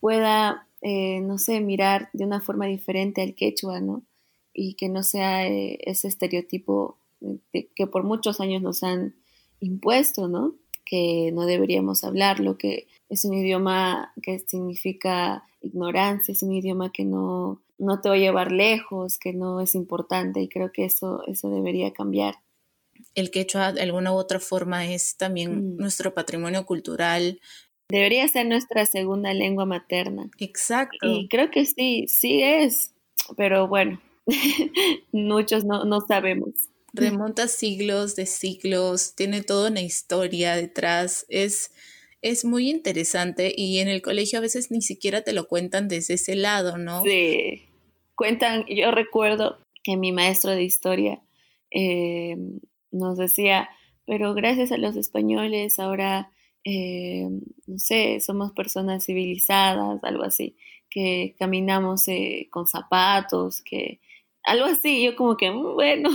pueda 0.00 0.66
no 0.82 1.38
sé, 1.38 1.60
mirar 1.60 2.08
de 2.14 2.24
una 2.24 2.40
forma 2.40 2.66
diferente 2.66 3.20
al 3.20 3.34
quechua, 3.34 3.80
¿no? 3.80 4.02
Y 4.54 4.74
que 4.74 4.88
no 4.88 5.02
sea 5.02 5.46
ese 5.46 6.08
estereotipo 6.08 6.96
que 7.52 7.86
por 7.86 8.04
muchos 8.04 8.40
años 8.40 8.62
nos 8.62 8.82
han 8.82 9.14
impuesto, 9.60 10.28
¿no? 10.28 10.54
Que 10.84 11.30
no 11.32 11.46
deberíamos 11.46 12.04
hablarlo, 12.04 12.58
que 12.58 12.86
es 13.08 13.24
un 13.24 13.34
idioma 13.34 14.12
que 14.22 14.38
significa 14.40 15.44
ignorancia, 15.62 16.32
es 16.32 16.42
un 16.42 16.52
idioma 16.52 16.92
que 16.92 17.04
no, 17.04 17.60
no 17.78 18.00
te 18.00 18.08
va 18.08 18.14
a 18.14 18.18
llevar 18.18 18.52
lejos, 18.52 19.18
que 19.18 19.32
no 19.32 19.60
es 19.60 19.74
importante 19.74 20.40
y 20.40 20.48
creo 20.48 20.72
que 20.72 20.84
eso, 20.84 21.22
eso 21.26 21.50
debería 21.50 21.92
cambiar. 21.92 22.36
El 23.14 23.30
quechua 23.30 23.72
de 23.72 23.82
alguna 23.82 24.12
u 24.12 24.16
otra 24.16 24.40
forma 24.40 24.86
es 24.86 25.16
también 25.16 25.74
mm. 25.74 25.76
nuestro 25.78 26.14
patrimonio 26.14 26.64
cultural. 26.64 27.40
Debería 27.88 28.26
ser 28.28 28.46
nuestra 28.46 28.86
segunda 28.86 29.32
lengua 29.32 29.64
materna. 29.64 30.30
Exacto. 30.38 31.06
Y 31.06 31.28
creo 31.28 31.50
que 31.50 31.66
sí, 31.66 32.06
sí 32.08 32.42
es, 32.42 32.92
pero 33.36 33.68
bueno, 33.68 34.00
muchos 35.12 35.64
no, 35.64 35.84
no 35.84 36.00
sabemos 36.00 36.68
remonta 36.96 37.48
siglos 37.48 38.16
de 38.16 38.26
siglos, 38.26 39.14
tiene 39.14 39.42
toda 39.42 39.70
una 39.70 39.82
historia 39.82 40.56
detrás, 40.56 41.26
es, 41.28 41.72
es 42.22 42.44
muy 42.44 42.70
interesante 42.70 43.52
y 43.56 43.78
en 43.78 43.88
el 43.88 44.02
colegio 44.02 44.38
a 44.38 44.42
veces 44.42 44.70
ni 44.70 44.82
siquiera 44.82 45.22
te 45.22 45.32
lo 45.32 45.46
cuentan 45.46 45.88
desde 45.88 46.14
ese 46.14 46.34
lado, 46.34 46.78
¿no? 46.78 47.02
Sí, 47.02 47.66
cuentan, 48.14 48.64
yo 48.68 48.90
recuerdo 48.90 49.58
que 49.84 49.96
mi 49.96 50.12
maestro 50.12 50.50
de 50.50 50.64
historia 50.64 51.22
eh, 51.70 52.36
nos 52.90 53.18
decía, 53.18 53.68
pero 54.06 54.34
gracias 54.34 54.72
a 54.72 54.78
los 54.78 54.96
españoles 54.96 55.78
ahora, 55.78 56.32
eh, 56.64 57.28
no 57.66 57.78
sé, 57.78 58.20
somos 58.20 58.52
personas 58.52 59.04
civilizadas, 59.04 60.02
algo 60.02 60.24
así, 60.24 60.56
que 60.90 61.36
caminamos 61.38 62.08
eh, 62.08 62.48
con 62.50 62.66
zapatos, 62.66 63.60
que 63.62 64.00
algo 64.46 64.66
así, 64.66 65.04
yo 65.04 65.16
como 65.16 65.36
que, 65.36 65.50
mm, 65.50 65.74
bueno, 65.74 66.10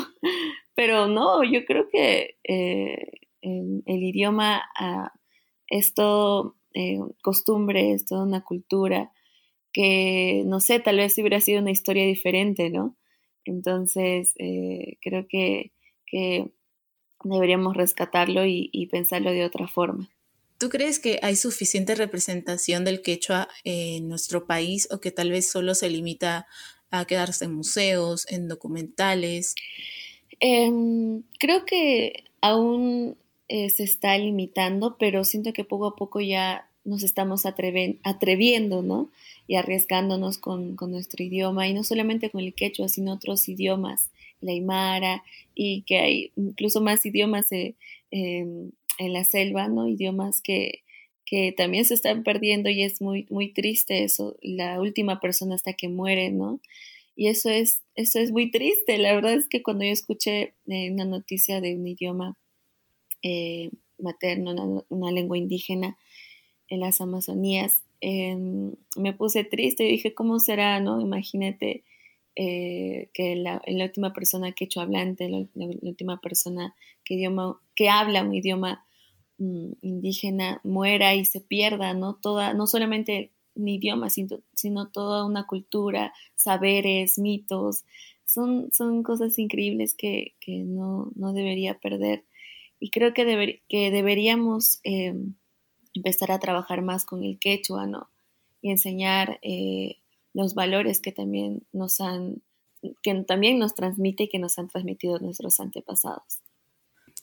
pero 0.75 1.07
no, 1.07 1.43
yo 1.43 1.65
creo 1.65 1.89
que 1.89 2.37
eh, 2.43 3.11
el, 3.41 4.03
idioma 4.03 4.63
ah, 4.75 5.13
es 5.67 5.93
todo 5.93 6.55
eh, 6.73 6.99
costumbre, 7.21 7.93
es 7.93 8.05
toda 8.05 8.23
una 8.23 8.43
cultura 8.43 9.11
que, 9.73 10.43
no 10.45 10.59
sé, 10.59 10.79
tal 10.79 10.97
vez 10.97 11.17
hubiera 11.17 11.39
sido 11.39 11.61
una 11.61 11.71
historia 11.71 12.05
diferente, 12.05 12.69
¿no? 12.69 12.97
Entonces, 13.45 14.33
eh, 14.37 14.97
creo 15.01 15.27
que, 15.27 15.71
deberíamos 17.23 17.77
rescatarlo 17.77 18.45
y, 18.45 18.69
y, 18.73 18.87
pensarlo 18.87 19.31
de 19.31 19.45
otra 19.45 19.67
forma. 19.67 20.09
¿Tú 20.57 20.69
crees 20.69 20.99
que 20.99 21.19
hay 21.21 21.35
suficiente 21.35 21.95
representación 21.95 22.83
del 22.83 23.01
quechua 23.01 23.47
en 23.63 24.09
nuestro 24.09 24.45
país 24.45 24.87
o 24.91 24.99
que 24.99 25.11
tal 25.11 25.31
vez 25.31 25.49
solo 25.49 25.73
se 25.73 25.89
limita 25.89 26.47
a 26.89 27.05
quedarse 27.05 27.45
en 27.45 27.53
museos, 27.53 28.27
en 28.29 28.47
documentales? 28.47 29.55
Em, 30.41 31.21
creo 31.39 31.65
que 31.65 32.25
aún 32.41 33.15
eh, 33.47 33.69
se 33.69 33.83
está 33.83 34.17
limitando, 34.17 34.97
pero 34.97 35.23
siento 35.23 35.53
que 35.53 35.63
poco 35.63 35.85
a 35.85 35.95
poco 35.95 36.19
ya 36.19 36.67
nos 36.83 37.03
estamos 37.03 37.45
atreviendo, 37.45 38.81
¿no? 38.81 39.11
Y 39.47 39.55
arriesgándonos 39.55 40.39
con, 40.39 40.75
nuestro 40.75 41.23
idioma, 41.23 41.67
y 41.67 41.73
no 41.73 41.83
solamente 41.83 42.31
con 42.31 42.41
el 42.41 42.55
quechua, 42.55 42.87
sino 42.87 43.13
otros 43.13 43.47
idiomas, 43.47 44.09
la 44.41 44.51
aymara, 44.51 45.23
y 45.53 45.83
que 45.83 45.99
hay 45.99 46.31
incluso 46.35 46.81
más 46.81 47.05
idiomas 47.05 47.51
eh, 47.51 47.75
em, 48.09 48.71
en 48.97 49.13
la 49.13 49.23
selva, 49.25 49.67
¿no? 49.67 49.87
Idiomas 49.87 50.41
que, 50.41 50.81
que 51.25 51.51
también 51.55 51.85
se 51.85 51.93
están 51.93 52.23
perdiendo 52.23 52.69
y 52.69 52.81
es 52.81 52.99
muy, 52.99 53.27
muy 53.29 53.53
triste 53.53 54.03
eso, 54.03 54.37
la 54.41 54.81
última 54.81 55.19
persona 55.19 55.53
hasta 55.55 55.73
que 55.73 55.87
muere, 55.87 56.31
¿no? 56.31 56.59
Y 57.21 57.27
eso 57.27 57.51
es, 57.51 57.83
eso 57.93 58.17
es 58.17 58.31
muy 58.31 58.49
triste. 58.49 58.97
La 58.97 59.13
verdad 59.13 59.33
es 59.33 59.47
que 59.47 59.61
cuando 59.61 59.85
yo 59.85 59.91
escuché 59.91 60.55
eh, 60.65 60.89
una 60.91 61.05
noticia 61.05 61.61
de 61.61 61.75
un 61.75 61.85
idioma 61.85 62.35
eh, 63.21 63.69
materno, 63.99 64.83
una, 64.89 65.11
lengua 65.11 65.37
indígena 65.37 65.99
en 66.67 66.79
las 66.79 66.99
Amazonías, 66.99 67.83
em, 67.99 68.73
me 68.97 69.13
puse 69.13 69.43
triste 69.43 69.85
y 69.85 69.91
dije, 69.91 70.15
¿cómo 70.15 70.39
será, 70.39 70.79
no? 70.79 70.99
Imagínate 70.99 71.83
eh, 72.35 73.11
que 73.13 73.35
la, 73.35 73.61
última 73.67 74.13
persona 74.13 74.53
que 74.53 74.65
hecho 74.65 74.81
hablante, 74.81 75.29
la, 75.29 75.45
última 75.83 76.19
persona 76.21 76.73
que, 77.03 77.13
idioma, 77.13 77.61
que 77.75 77.87
habla 77.87 78.23
un 78.23 78.33
idioma 78.33 78.83
mm, 79.37 79.73
indígena 79.83 80.59
muera 80.63 81.13
y 81.13 81.25
se 81.25 81.39
pierda, 81.39 81.93
¿no? 81.93 82.15
Toda, 82.15 82.55
no 82.55 82.65
solamente 82.65 83.29
ni 83.55 83.75
idioma, 83.75 84.09
sino, 84.09 84.87
toda 84.91 85.25
una 85.25 85.47
cultura, 85.47 86.13
saberes, 86.35 87.17
mitos. 87.17 87.83
Son, 88.25 88.69
son 88.71 89.03
cosas 89.03 89.37
increíbles 89.39 89.93
que, 89.93 90.35
no, 90.47 91.11
debería 91.33 91.79
perder. 91.79 92.23
Y 92.79 92.89
creo 92.89 93.13
que, 93.13 93.61
que 93.67 93.91
deberíamos 93.91 94.79
em, 94.83 95.35
empezar 95.93 96.31
a 96.31 96.39
trabajar 96.39 96.81
más 96.81 97.05
con 97.05 97.23
el 97.23 97.37
quechua, 97.39 97.85
¿no? 97.85 98.09
Y 98.61 98.71
enseñar 98.71 99.39
eh, 99.41 99.97
los 100.33 100.53
valores 100.53 100.99
que 100.99 101.11
también 101.11 101.65
nos 101.73 101.99
han, 101.99 102.41
que 103.03 103.13
también 103.23 103.59
nos 103.59 103.75
transmite 103.75 104.23
y 104.23 104.29
que 104.29 104.39
nos 104.39 104.57
han 104.57 104.67
transmitido 104.67 105.19
nuestros 105.19 105.59
antepasados. 105.59 106.41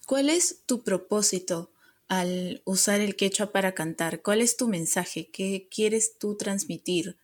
¿Cuál 0.07 0.31
es 0.31 0.65
tu 0.67 0.83
propósito 0.83 1.71
al 2.09 2.63
usar 2.65 3.01
el 3.01 3.17
quechua 3.17 3.53
para 3.53 3.73
cantar? 3.73 4.23
¿Cuál 4.23 4.41
es 4.41 4.57
tu 4.57 4.69
mensaje? 4.69 5.31
¿Qué 5.31 5.69
quieres 5.71 6.19
tú 6.19 6.37
transmitir? 6.37 7.17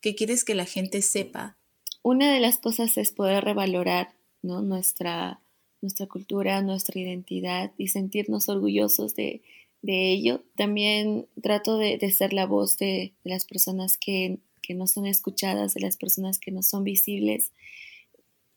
¿Qué 0.00 0.14
quieres 0.14 0.44
que 0.44 0.54
la 0.54 0.64
gente 0.64 1.02
sepa? 1.02 1.58
una 2.02 2.32
de 2.32 2.40
las 2.40 2.58
cosas 2.58 2.96
es 2.96 3.12
poder 3.12 3.44
revalorar 3.44 4.14
¿no? 4.42 4.62
nuestra, 4.62 5.40
nuestra 5.82 6.06
cultura, 6.06 6.62
nuestra 6.62 6.98
identidad 6.98 7.72
y 7.76 7.88
sentirnos 7.88 8.48
orgullosos 8.48 9.14
de, 9.14 9.42
ello. 9.82 10.42
También 10.56 11.26
trato 11.42 11.78
de, 11.78 11.98
de 11.98 12.10
ser 12.10 12.32
la 12.32 12.46
voz 12.46 12.78
de, 12.78 13.12
de 13.24 13.30
las 13.30 13.44
personas 13.44 13.96
que, 13.96 14.38
que, 14.62 14.74
no 14.74 14.86
son 14.86 15.06
escuchadas, 15.06 15.74
de 15.74 15.80
las 15.80 15.96
personas 15.96 16.38
que 16.38 16.50
no 16.50 16.62
son 16.62 16.82
visibles. 16.82 17.52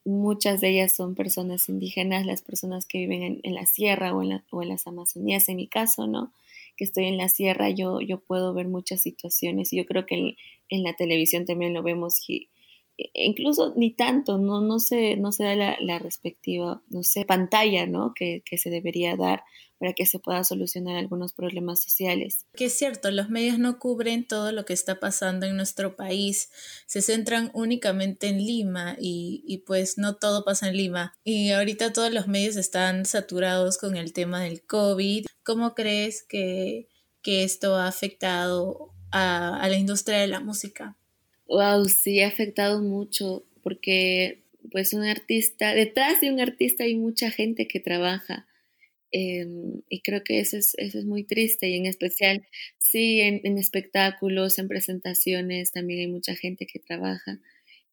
Muchas 0.03 0.61
de 0.61 0.69
ellas 0.69 0.93
son 0.93 1.15
personas 1.15 1.69
indígenas, 1.69 2.25
las 2.25 2.41
personas 2.41 2.85
que 2.85 2.97
viven 2.99 3.23
en, 3.23 3.39
en 3.43 3.53
la 3.53 3.65
sierra 3.65 4.15
o 4.15 4.23
en, 4.23 4.43
o 4.49 4.63
en, 4.63 4.69
las 4.69 4.87
Amazonías, 4.87 5.47
en 5.49 5.57
mi 5.57 5.67
caso, 5.67 6.07
¿no? 6.07 6.33
Que 6.75 6.83
estoy 6.83 7.05
en 7.05 7.17
la 7.17 7.29
sierra, 7.29 7.69
yo, 7.69 8.01
yo 8.01 8.19
puedo 8.19 8.53
ver 8.53 8.67
muchas 8.67 9.01
situaciones 9.01 9.71
y 9.73 9.77
yo 9.77 9.85
creo 9.85 10.05
que 10.05 10.15
en, 10.15 10.35
en 10.69 10.83
la 10.83 10.93
televisión 10.95 11.45
también 11.45 11.73
lo 11.73 11.83
vemos 11.83 12.27
y, 12.27 12.49
incluso 12.97 13.73
ni 13.75 13.93
tanto, 13.93 14.37
no, 14.37 14.61
no, 14.61 14.79
se, 14.79 15.15
no 15.17 15.31
se 15.31 15.43
da 15.43 15.55
la, 15.55 15.77
la 15.79 15.99
respectiva, 15.99 16.81
no 16.89 17.03
sé, 17.03 17.25
pantalla, 17.25 17.85
¿no? 17.87 18.13
Que, 18.13 18.43
que, 18.45 18.57
se 18.57 18.69
debería 18.69 19.15
dar 19.15 19.43
para 19.79 19.93
que 19.93 20.05
se 20.05 20.19
pueda 20.19 20.43
solucionar 20.43 20.95
algunos 20.95 21.33
problemas 21.33 21.81
sociales. 21.81 22.45
Que 22.53 22.65
es 22.65 22.73
cierto, 22.73 23.09
los 23.09 23.29
medios 23.29 23.57
no 23.57 23.79
cubren 23.79 24.27
todo 24.27 24.51
lo 24.51 24.63
que 24.63 24.73
está 24.73 24.99
pasando 24.99 25.47
en 25.47 25.57
nuestro 25.57 25.95
país, 25.95 26.51
se 26.85 27.01
centran 27.01 27.49
únicamente 27.53 28.27
en 28.27 28.37
Lima 28.37 28.95
y, 28.99 29.43
y 29.47 29.59
pues 29.59 29.97
no 29.97 30.17
todo 30.17 30.43
pasa 30.43 30.67
en 30.67 30.77
Lima. 30.77 31.13
Y 31.23 31.49
ahorita 31.49 31.93
todos 31.93 32.13
los 32.13 32.27
medios 32.27 32.57
están 32.57 33.05
saturados 33.05 33.79
con 33.79 33.97
el 33.97 34.13
tema 34.13 34.43
del 34.43 34.63
COVID. 34.63 35.25
¿Cómo 35.43 35.73
crees 35.73 36.23
que, 36.23 36.87
que 37.23 37.43
esto 37.43 37.75
ha 37.75 37.87
afectado 37.87 38.93
a, 39.11 39.59
a 39.59 39.67
la 39.67 39.77
industria 39.77 40.19
de 40.19 40.27
la 40.27 40.41
música? 40.41 40.95
Wow, 41.47 41.85
sí, 41.85 42.21
ha 42.21 42.27
afectado 42.27 42.81
mucho 42.81 43.45
porque 43.63 44.43
pues 44.71 44.93
un 44.93 45.03
artista, 45.03 45.73
detrás 45.73 46.21
de 46.21 46.31
un 46.31 46.39
artista 46.39 46.83
hay 46.83 46.95
mucha 46.95 47.31
gente 47.31 47.67
que 47.67 47.79
trabaja 47.79 48.47
eh, 49.11 49.45
y 49.89 50.01
creo 50.01 50.23
que 50.23 50.39
eso 50.39 50.57
es, 50.57 50.73
eso 50.77 50.99
es 50.99 51.05
muy 51.05 51.23
triste 51.25 51.67
y 51.69 51.75
en 51.75 51.85
especial, 51.85 52.45
sí, 52.77 53.19
en, 53.21 53.41
en, 53.43 53.57
espectáculos, 53.57 54.57
en 54.59 54.67
presentaciones, 54.69 55.71
también 55.71 55.99
hay 56.01 56.07
mucha 56.07 56.35
gente 56.35 56.65
que 56.65 56.79
trabaja. 56.79 57.39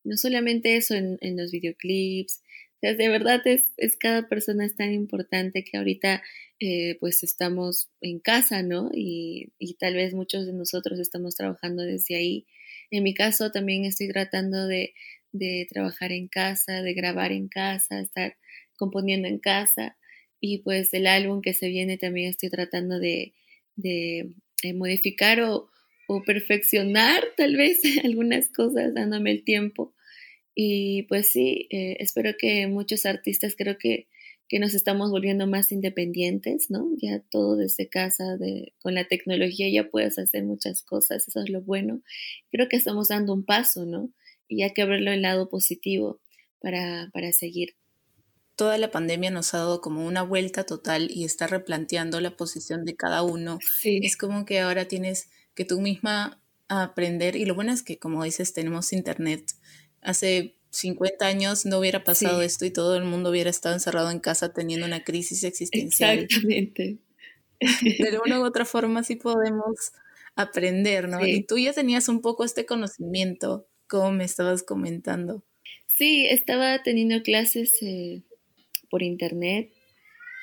No 0.04 0.16
solamente 0.16 0.76
eso, 0.76 0.94
en, 0.94 1.18
en 1.20 1.37
los 1.37 1.50
videoclips, 1.50 2.42
o 2.76 2.80
sea, 2.80 2.94
de 2.94 3.08
verdad 3.08 3.40
es, 3.46 3.66
es, 3.76 3.96
cada 3.96 4.28
persona 4.28 4.64
es 4.64 4.76
tan 4.76 4.92
importante 4.92 5.64
que 5.64 5.78
ahorita 5.78 6.22
eh, 6.61 6.96
pues 7.00 7.24
estamos 7.24 7.90
en 8.00 8.20
casa, 8.20 8.62
¿no? 8.62 8.90
Y, 8.94 9.52
y 9.58 9.74
tal 9.74 9.94
vez 9.94 10.14
muchos 10.14 10.46
de 10.46 10.52
nosotros 10.52 11.00
estamos 11.00 11.34
trabajando 11.34 11.82
desde 11.82 12.16
ahí 12.16 12.46
en 12.90 13.03
mi 13.03 13.14
caso 13.14 13.51
también 13.51 13.85
estoy 13.85 14.09
tratando 14.09 14.66
de, 14.66 14.94
de 15.33 15.66
trabajar 15.70 16.12
en 16.12 16.29
casa, 16.29 16.83
de 16.83 16.94
grabar 16.94 17.33
en 17.33 17.48
casa, 17.48 18.01
estar 18.01 18.37
componiendo 18.77 19.29
en 19.29 19.38
casa 19.38 19.96
y 20.40 20.59
pues 20.59 20.92
el 20.94 21.07
álbum 21.07 21.42
que 21.42 21.55
se 21.55 21.68
viene 21.68 21.98
también 21.98 22.31
estoy 22.31 22.51
tratando 22.51 22.98
de, 22.98 23.35
de, 23.77 24.31
de 24.62 24.74
modificar 24.74 25.40
o, 25.40 25.68
o, 26.07 26.22
perfeccionar 26.22 27.24
tal 27.37 27.57
vez 27.57 27.81
algunas 28.05 28.48
cosas 28.51 28.94
dándome 28.94 29.33
el 29.33 29.44
tiempo. 29.44 29.94
Y 30.55 31.05
pues 31.05 31.31
sí, 31.31 31.68
eh, 31.70 31.96
espero 32.01 32.35
que 32.37 32.66
muchos 32.66 33.07
artistas 33.07 33.55
creo 33.57 33.79
que 33.79 34.09
que 34.48 34.58
nos 34.58 34.74
estamos 34.74 35.11
volviendo 35.11 35.46
más 35.46 35.70
independientes, 35.72 36.70
¿no? 36.70 36.88
Ya 36.96 37.22
todo 37.30 37.56
desde 37.56 37.88
casa, 37.88 38.37
de, 38.38 38.72
con 38.80 38.94
la 38.94 39.06
tecnología 39.06 39.68
ya 39.70 39.90
puedes 39.90 40.18
hacer 40.18 40.44
muchas 40.44 40.82
cosas, 40.82 41.28
eso 41.28 41.40
es 41.40 41.50
lo 41.50 41.61
bueno. 41.61 42.00
Creo 42.50 42.68
que 42.68 42.76
estamos 42.76 43.08
dando 43.08 43.34
un 43.34 43.44
paso, 43.44 43.84
¿no? 43.84 44.11
Y 44.48 44.62
hay 44.62 44.72
que 44.72 44.87
verlo 44.87 45.12
el 45.12 45.22
lado 45.22 45.50
positivo 45.50 46.20
para, 46.61 47.11
para 47.12 47.32
seguir. 47.32 47.76
Toda 48.56 48.78
la 48.78 48.90
pandemia 48.90 49.30
nos 49.30 49.52
ha 49.54 49.58
dado 49.58 49.80
como 49.80 50.04
una 50.04 50.22
vuelta 50.22 50.64
total 50.64 51.11
y 51.11 51.24
está 51.24 51.46
replanteando 51.46 52.20
la 52.20 52.37
posición 52.37 52.84
de 52.84 52.96
cada 52.96 53.22
uno. 53.22 53.58
Sí. 53.80 54.00
Es 54.02 54.16
como 54.16 54.46
que 54.46 54.61
ahora 54.61 54.88
tienes 54.88 55.28
que 55.54 55.64
tú 55.64 55.80
misma 55.80 56.42
aprender 56.68 57.37
y 57.37 57.44
lo 57.44 57.54
bueno 57.54 57.72
es 57.72 57.82
que 57.82 57.98
como 57.98 58.24
dices 58.24 58.52
tenemos 58.54 58.92
internet. 58.92 59.52
Hace 60.00 60.58
50 60.70 61.26
años 61.26 61.66
no 61.66 61.78
hubiera 61.78 62.04
pasado 62.04 62.40
sí. 62.40 62.46
esto 62.46 62.64
y 62.66 62.70
todo 62.70 62.96
el 62.96 63.04
mundo 63.04 63.31
hubiera 63.31 63.50
estado 63.50 63.74
encerrado 63.74 64.11
en 64.11 64.20
casa 64.20 64.52
teniendo 64.52 64.87
una 64.87 65.04
crisis 65.04 65.44
existencial. 65.44 66.18
Exactamente. 66.20 66.98
De 67.61 68.18
una 68.24 68.40
u 68.40 68.44
otra 68.44 68.64
forma 68.64 69.02
sí 69.02 69.16
podemos 69.16 69.92
aprender, 70.37 71.09
¿no? 71.09 71.20
Sí. 71.20 71.31
Y 71.31 71.42
tú 71.42 71.59
ya 71.59 71.72
tenías 71.72 72.09
un 72.09 72.20
poco 72.20 72.44
este 72.44 72.66
conocimiento, 72.66 73.66
como 73.88 74.12
me 74.12 74.24
estabas 74.24 74.62
comentando. 74.62 75.42
Sí, 75.87 76.26
estaba 76.26 76.83
teniendo 76.83 77.22
clases 77.22 77.76
eh, 77.83 78.22
por 78.90 79.02
internet 79.02 79.72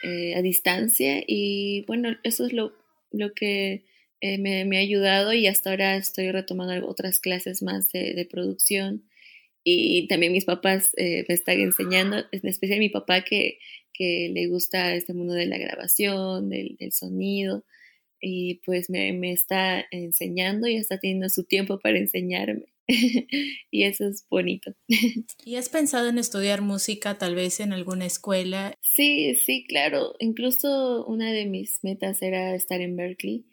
eh, 0.04 0.36
a 0.36 0.42
distancia 0.42 1.24
y 1.26 1.86
bueno, 1.88 2.18
eso 2.24 2.46
es 2.46 2.52
lo, 2.52 2.74
lo 3.12 3.34
que 3.34 3.86
eh, 4.20 4.38
me, 4.38 4.66
me, 4.66 4.78
ha 4.78 4.82
ayudado 4.82 5.32
y 5.32 5.48
hasta 5.48 5.70
ahora 5.70 5.96
estoy 5.96 6.32
retomando 6.32 6.86
otras 6.88 7.22
clases 7.22 7.62
más 7.62 7.92
de, 7.94 8.14
de 8.14 8.26
producción 8.26 9.04
y 9.68 10.08
también 10.08 10.32
mis 10.32 10.46
papás 10.46 10.92
eh, 10.96 11.26
me 11.28 11.34
están 11.34 11.60
enseñando, 11.60 12.18
en 12.32 12.48
especial 12.48 12.78
mi 12.78 12.90
papá 12.90 13.24
que, 13.24 13.58
que 13.94 14.30
le 14.32 14.46
gusta 14.48 14.94
este 14.94 15.16
mundo 15.16 15.34
de 15.34 15.48
la 15.48 15.58
grabación, 15.58 16.50
del, 16.50 16.78
del 16.80 16.92
sonido, 16.92 17.66
y 18.22 18.62
pues 18.64 18.92
me, 18.92 19.12
me, 19.14 19.32
está 19.32 19.84
enseñando 19.90 20.68
y 20.68 20.76
está 20.76 21.00
teniendo 21.00 21.30
su 21.30 21.46
tiempo 21.46 21.80
para 21.80 21.98
enseñarme. 21.98 22.66
y 23.72 23.84
eso 23.84 24.08
es 24.08 24.28
bonito. 24.30 24.72
¿Y 25.46 25.56
has 25.56 25.70
pensado 25.70 26.10
en 26.10 26.20
estudiar 26.20 26.62
música 26.62 27.18
tal 27.18 27.34
vez 27.34 27.60
en 27.60 27.74
alguna 27.74 28.06
escuela? 28.06 28.76
Sí, 28.82 29.34
sí, 29.34 29.66
claro. 29.68 30.14
Incluso 30.20 31.04
una 31.08 31.32
de 31.32 31.48
mis 31.48 31.84
metas 31.84 32.22
era 32.22 32.54
estar 32.54 32.82
en 32.82 32.96
Berkeley, 32.96 33.46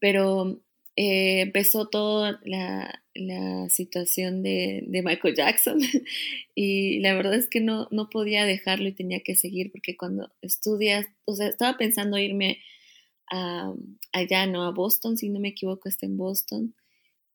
pero 0.00 0.60
eh, 0.96 1.40
empezó 1.42 1.88
toda 1.88 2.40
la, 2.44 3.01
la 3.14 3.68
situación 3.68 4.42
de, 4.42 4.84
de, 4.86 5.02
Michael 5.02 5.34
Jackson 5.34 5.78
y 6.54 7.00
la 7.00 7.14
verdad 7.14 7.34
es 7.34 7.48
que 7.48 7.60
no, 7.60 7.88
no 7.90 8.08
podía 8.08 8.44
dejarlo 8.44 8.88
y 8.88 8.92
tenía 8.92 9.20
que 9.20 9.34
seguir 9.34 9.70
porque 9.70 9.96
cuando 9.96 10.30
estudias, 10.40 11.06
o 11.24 11.34
sea, 11.34 11.48
estaba 11.48 11.76
pensando 11.76 12.18
irme 12.18 12.58
a, 13.30 13.72
allá, 14.12 14.46
¿no? 14.46 14.64
A 14.64 14.70
Boston, 14.70 15.16
si 15.16 15.28
no 15.28 15.40
me 15.40 15.48
equivoco, 15.48 15.88
está 15.88 16.06
en 16.06 16.16
Boston. 16.16 16.74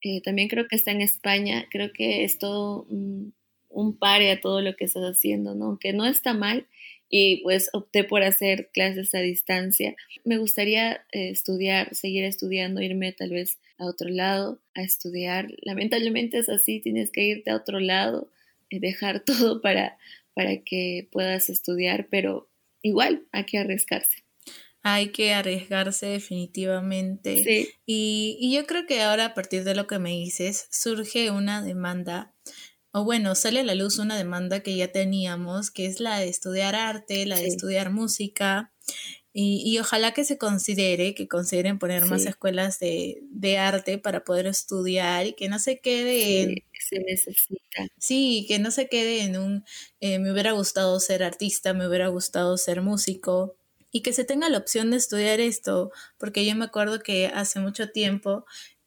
Eh, 0.01 0.21
también 0.21 0.47
creo 0.47 0.67
que 0.67 0.75
está 0.75 0.91
en 0.91 1.01
España, 1.01 1.67
creo 1.71 1.91
que 1.91 2.23
es 2.23 2.37
todo 2.37 2.83
un, 2.83 3.33
un 3.69 3.97
pare 3.97 4.31
a 4.31 4.41
todo 4.41 4.61
lo 4.61 4.75
que 4.75 4.85
estás 4.85 5.03
haciendo, 5.03 5.55
¿no? 5.55 5.65
Aunque 5.65 5.93
no 5.93 6.05
está 6.05 6.33
mal, 6.33 6.67
y 7.09 7.41
pues 7.43 7.69
opté 7.73 8.03
por 8.03 8.23
hacer 8.23 8.69
clases 8.73 9.13
a 9.15 9.19
distancia. 9.19 9.95
Me 10.23 10.37
gustaría 10.37 11.05
eh, 11.11 11.29
estudiar, 11.29 11.93
seguir 11.95 12.23
estudiando, 12.23 12.81
irme 12.81 13.13
tal 13.13 13.29
vez 13.29 13.59
a 13.77 13.85
otro 13.85 14.09
lado 14.09 14.61
a 14.75 14.81
estudiar. 14.81 15.47
Lamentablemente 15.61 16.37
es 16.37 16.49
así, 16.49 16.79
tienes 16.79 17.11
que 17.11 17.23
irte 17.23 17.51
a 17.51 17.55
otro 17.55 17.79
lado, 17.79 18.29
eh, 18.69 18.79
dejar 18.79 19.19
todo 19.25 19.61
para, 19.61 19.97
para 20.33 20.63
que 20.63 21.07
puedas 21.11 21.49
estudiar, 21.49 22.07
pero 22.09 22.49
igual 22.81 23.25
hay 23.31 23.45
que 23.45 23.57
arriesgarse. 23.57 24.23
Hay 24.83 25.09
que 25.09 25.33
arriesgarse 25.33 26.05
definitivamente. 26.05 27.43
Sí. 27.43 27.69
Y, 27.85 28.37
y 28.39 28.55
yo 28.55 28.65
creo 28.65 28.85
que 28.85 29.01
ahora 29.01 29.25
a 29.25 29.33
partir 29.33 29.63
de 29.63 29.75
lo 29.75 29.85
que 29.85 29.99
me 29.99 30.11
dices, 30.11 30.67
surge 30.71 31.29
una 31.31 31.61
demanda 31.61 32.33
o 32.97 33.03
bueno, 33.03 33.35
sale 33.35 33.59
a 33.59 33.63
la 33.63 33.75
luz 33.75 33.99
una 33.99 34.17
demanda 34.17 34.61
que 34.61 34.75
ya 34.75 34.91
teníamos, 34.91 35.69
que 35.69 35.85
es 35.85 35.99
la 35.99 36.17
de 36.17 36.29
estudiar 36.29 36.73
arte, 36.73 37.27
la 37.27 37.35
de 37.35 37.43
sí. 37.43 37.49
estudiar 37.49 37.91
música, 37.91 38.73
y, 39.39 39.61
y, 39.63 39.77
ojalá 39.77 40.15
que 40.15 40.25
se 40.25 40.39
considere, 40.39 41.13
que 41.13 41.27
consideren 41.27 41.77
poner 41.77 42.05
sí. 42.05 42.09
más 42.09 42.25
escuelas 42.25 42.79
de, 42.79 43.19
de, 43.29 43.59
arte 43.59 43.99
para 43.99 44.23
poder 44.23 44.47
estudiar 44.47 45.27
y 45.27 45.33
que 45.33 45.47
no 45.47 45.59
se 45.59 45.79
quede 45.79 46.23
sí, 46.23 46.37
en... 46.39 46.55
Se 46.79 46.99
necesita. 47.01 47.87
Sí, 47.99 48.45
que 48.47 48.57
no 48.57 48.71
se 48.71 48.89
quede 48.89 49.21
en 49.21 49.37
un, 49.37 49.63
eh, 49.99 50.17
me 50.17 50.31
hubiera 50.31 50.53
gustado 50.53 50.99
ser 50.99 51.21
artista, 51.21 51.75
me 51.75 51.87
hubiera 51.87 52.07
gustado 52.07 52.57
ser 52.57 52.81
músico, 52.81 53.55
y 53.91 54.01
que 54.01 54.11
se 54.11 54.23
tenga 54.23 54.49
la 54.49 54.57
opción 54.57 54.89
de 54.89 54.97
estudiar 54.97 55.39
esto, 55.39 55.91
porque 56.17 56.43
yo 56.43 56.55
me 56.55 56.65
acuerdo 56.65 57.01
que 57.01 57.27
hace 57.27 57.59
mucho 57.59 57.91
tiempo 57.91 58.43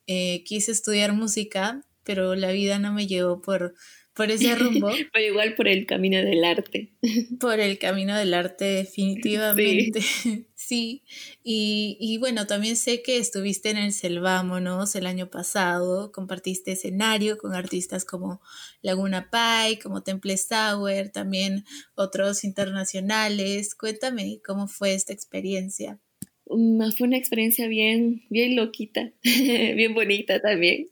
eh, 0.09 0.43
quise 0.43 0.73
estudiar 0.73 1.13
música, 1.13 1.87
pero 2.03 2.35
la 2.35 2.51
vida 2.51 2.81
no 2.81 2.93
me 2.93 3.07
llevó 3.07 3.41
por 3.41 3.75
por 4.15 4.31
ese 4.31 4.55
rumbo. 4.55 4.91
Pero 5.13 5.27
igual 5.27 5.55
por 5.55 5.69
el 5.69 5.87
camino 5.87 6.19
del 6.19 6.45
arte. 6.45 6.93
Por 7.39 7.61
el 7.61 7.79
camino 7.79 8.17
del 8.17 8.35
arte, 8.35 8.65
definitivamente. 8.65 10.01
Sí. 10.03 10.47
sí. 10.55 11.03
Y, 11.43 11.97
y, 12.01 12.19
bueno, 12.19 12.47
también 12.47 12.77
sé 12.77 13.03
que 13.03 13.19
estuviste 13.19 13.71
en 13.71 13.79
el 13.79 13.93
Selvámonos 13.93 14.95
el 14.95 15.07
año 15.07 15.31
pasado, 15.31 16.13
compartiste 16.13 16.73
escenario 16.73 17.39
con 17.39 17.55
artistas 17.55 18.05
como 18.05 18.41
Laguna 18.83 19.31
Pai, 19.31 19.79
como 19.79 20.03
Temple 20.03 20.37
Sour, 20.37 21.11
también 21.11 21.65
otros 21.95 22.45
internacionales. 22.45 23.75
Cuéntame 23.75 24.41
cómo 24.45 24.69
fue 24.69 24.95
esta 24.95 25.13
experiencia. 25.13 25.99
Mm, 26.47 26.91
fue 26.91 27.07
una 27.07 27.17
experiencia 27.17 27.69
bien, 27.69 28.25
bien 28.29 28.57
loquita, 28.57 29.13
bien 29.23 29.95
bonita 29.95 30.41
también, 30.41 30.89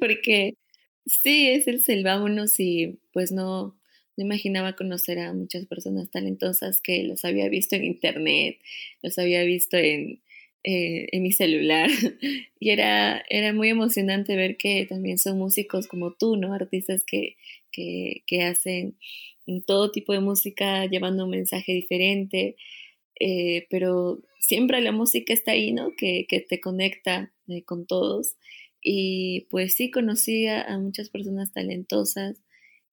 porque 0.00 0.54
Sí, 1.06 1.48
es 1.48 1.66
el 1.68 1.82
Selvámonos 1.82 2.58
y 2.60 2.98
pues 3.12 3.30
no, 3.30 3.76
no 4.16 4.24
imaginaba 4.24 4.74
conocer 4.74 5.18
a 5.18 5.34
muchas 5.34 5.66
personas 5.66 6.10
talentosas 6.10 6.80
que 6.80 7.02
los 7.04 7.24
había 7.26 7.48
visto 7.48 7.76
en 7.76 7.84
internet, 7.84 8.58
los 9.02 9.18
había 9.18 9.42
visto 9.44 9.76
en, 9.76 10.22
eh, 10.64 11.06
en 11.12 11.22
mi 11.22 11.32
celular 11.32 11.90
y 12.58 12.70
era, 12.70 13.22
era 13.28 13.52
muy 13.52 13.68
emocionante 13.68 14.34
ver 14.36 14.56
que 14.56 14.86
también 14.86 15.18
son 15.18 15.38
músicos 15.38 15.88
como 15.88 16.14
tú, 16.14 16.36
¿no? 16.36 16.54
Artistas 16.54 17.04
que, 17.04 17.36
que, 17.70 18.22
que 18.26 18.42
hacen 18.42 18.96
todo 19.66 19.90
tipo 19.90 20.12
de 20.12 20.20
música 20.20 20.86
llevando 20.86 21.24
un 21.24 21.30
mensaje 21.30 21.72
diferente, 21.72 22.56
eh, 23.20 23.66
pero 23.70 24.22
siempre 24.40 24.80
la 24.80 24.92
música 24.92 25.32
está 25.34 25.52
ahí, 25.52 25.72
¿no? 25.72 25.92
Que, 25.96 26.26
que 26.28 26.40
te 26.40 26.60
conecta 26.60 27.32
eh, 27.48 27.62
con 27.64 27.86
todos. 27.86 28.36
Y 28.86 29.46
pues 29.50 29.74
sí, 29.74 29.90
conocí 29.90 30.46
a, 30.46 30.78
muchas 30.78 31.08
personas 31.08 31.52
talentosas 31.52 32.36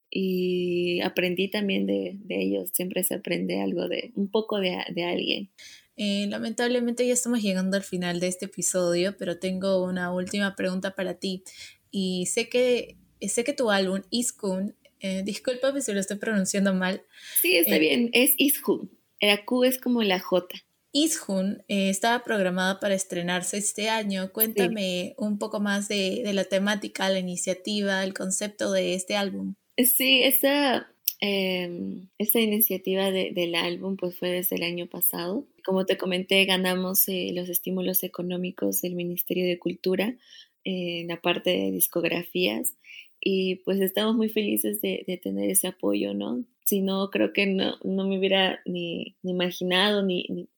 y 0.10 1.01
aprendí 1.01 1.49
también 1.49 1.86
de, 1.86 2.17
de, 2.23 2.41
ellos. 2.41 2.71
Siempre 2.73 3.04
se 3.04 3.15
aprende 3.15 3.62
algo 3.62 3.89
de, 3.89 4.13
un 4.15 4.32
poco 4.32 4.60
de, 4.60 4.77
de 4.93 5.04
alguien. 5.04 5.51
Eh, 5.97 6.27
lamentablemente 6.30 7.06
ya 7.06 7.13
estamos 7.13 7.41
llegando 7.41 7.75
al 7.75 7.84
final 7.84 8.21
de 8.21 8.27
este 8.27 8.45
episodio, 8.45 9.17
pero 9.17 9.38
tengo 9.38 9.84
una 9.84 10.13
última 10.13 10.56
pregunta 10.56 10.95
para 10.95 11.15
ti. 11.15 11.43
Y 11.91 12.25
sé 12.27 12.47
que, 12.47 12.97
sé 13.19 13.43
que 13.43 13.54
tu 13.54 13.69
álbum, 13.69 14.01
Iskun, 14.10 14.75
eh, 15.01 15.23
discúlpame 15.25 15.82
si 15.82 15.91
lo 15.93 15.99
estoy 15.99 16.17
pronunciando 16.17 16.73
mal. 16.73 17.04
Sí, 17.41 17.56
está 17.58 17.77
bien, 17.77 18.10
es 18.13 18.34
Iskun. 18.38 18.89
La 19.19 19.43
Q 19.43 19.65
es 19.65 19.77
como 19.77 20.01
la 20.04 20.19
J. 20.19 20.47
Ishun 20.93 21.63
eh, 21.67 21.89
estaba 21.89 22.23
programada 22.23 22.80
para 22.80 22.95
estrenarse 22.95 23.58
este 23.58 23.89
año. 23.89 24.32
Cuéntame 24.34 25.13
un 25.17 25.38
poco 25.38 25.60
más 25.60 25.88
de, 25.88 26.30
la 26.34 26.43
temática, 26.43 27.10
la 27.10 27.19
iniciativa, 27.19 28.04
el 28.04 28.13
concepto 28.13 28.71
de 28.71 28.93
este 28.95 29.15
álbum. 29.15 29.56
Sí, 29.77 30.21
esa, 30.23 30.91
em, 31.21 32.10
iniciativa 32.34 33.12
del 33.12 33.56
álbum 33.56 33.95
pues 33.95 34.17
fue 34.17 34.30
desde 34.30 34.58
el 34.58 34.63
año 34.63 34.88
pasado. 34.88 35.47
Como 35.63 35.86
te 35.86 35.97
comenté, 35.97 36.43
ganamos 36.45 37.08
eh, 37.08 37.32
los 37.34 37.47
estímulos 37.47 38.04
económicos 38.04 38.82
del 38.82 38.95
Ministerio 38.95 39.47
de 39.47 39.60
Cultura 39.60 40.15
en 40.63 41.08
la 41.08 41.21
parte 41.21 41.51
de 41.51 41.71
discografías 41.71 42.75
y 43.19 43.56
pues 43.58 43.80
estamos 43.80 44.15
muy 44.15 44.30
felices 44.30 44.82
de, 44.82 45.19
tener 45.23 45.49
ese 45.49 45.67
apoyo, 45.67 46.13
¿no? 46.13 46.43
Si 46.65 46.82
no, 46.82 47.10
creo 47.12 47.34
que 47.34 47.45
no, 47.45 47.77
me 47.84 48.17
hubiera 48.17 48.62
ni, 48.65 49.15
imaginado 49.23 50.04
ni 50.04 50.25
ni 50.30 50.49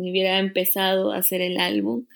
hubiera 0.00 0.38
empezado 0.38 1.12
a 1.12 1.18
hacer 1.18 1.40
el 1.40 1.58
álbum. 1.58 2.06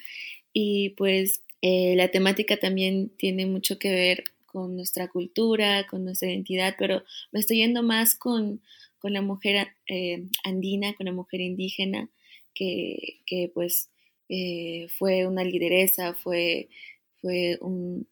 Y 0.52 0.90
pues 0.90 1.42
eh, 1.62 1.94
la 1.96 2.08
temática 2.08 2.56
también 2.56 3.10
tiene 3.16 3.46
mucho 3.46 3.78
que 3.78 3.92
ver 3.92 4.24
con 4.46 4.76
nuestra 4.76 5.08
cultura, 5.08 5.86
con 5.88 6.04
nuestra 6.04 6.28
identidad, 6.28 6.74
pero 6.78 7.04
me 7.30 7.40
estoy 7.40 7.58
yendo 7.58 7.82
más 7.82 8.16
con, 8.16 8.60
con 8.98 9.12
la 9.12 9.22
mujer 9.22 9.68
eh, 9.86 10.24
andina, 10.44 10.94
con 10.94 11.06
la 11.06 11.12
mujer 11.12 11.40
indígena, 11.40 12.10
que, 12.54 13.20
que 13.24 13.50
pues 13.54 13.88
eh, 14.28 14.88
fue 14.98 15.26
una 15.26 15.44
lideresa, 15.44 16.14
fue, 16.14 16.68
fue 17.20 17.58
un, 17.60 18.08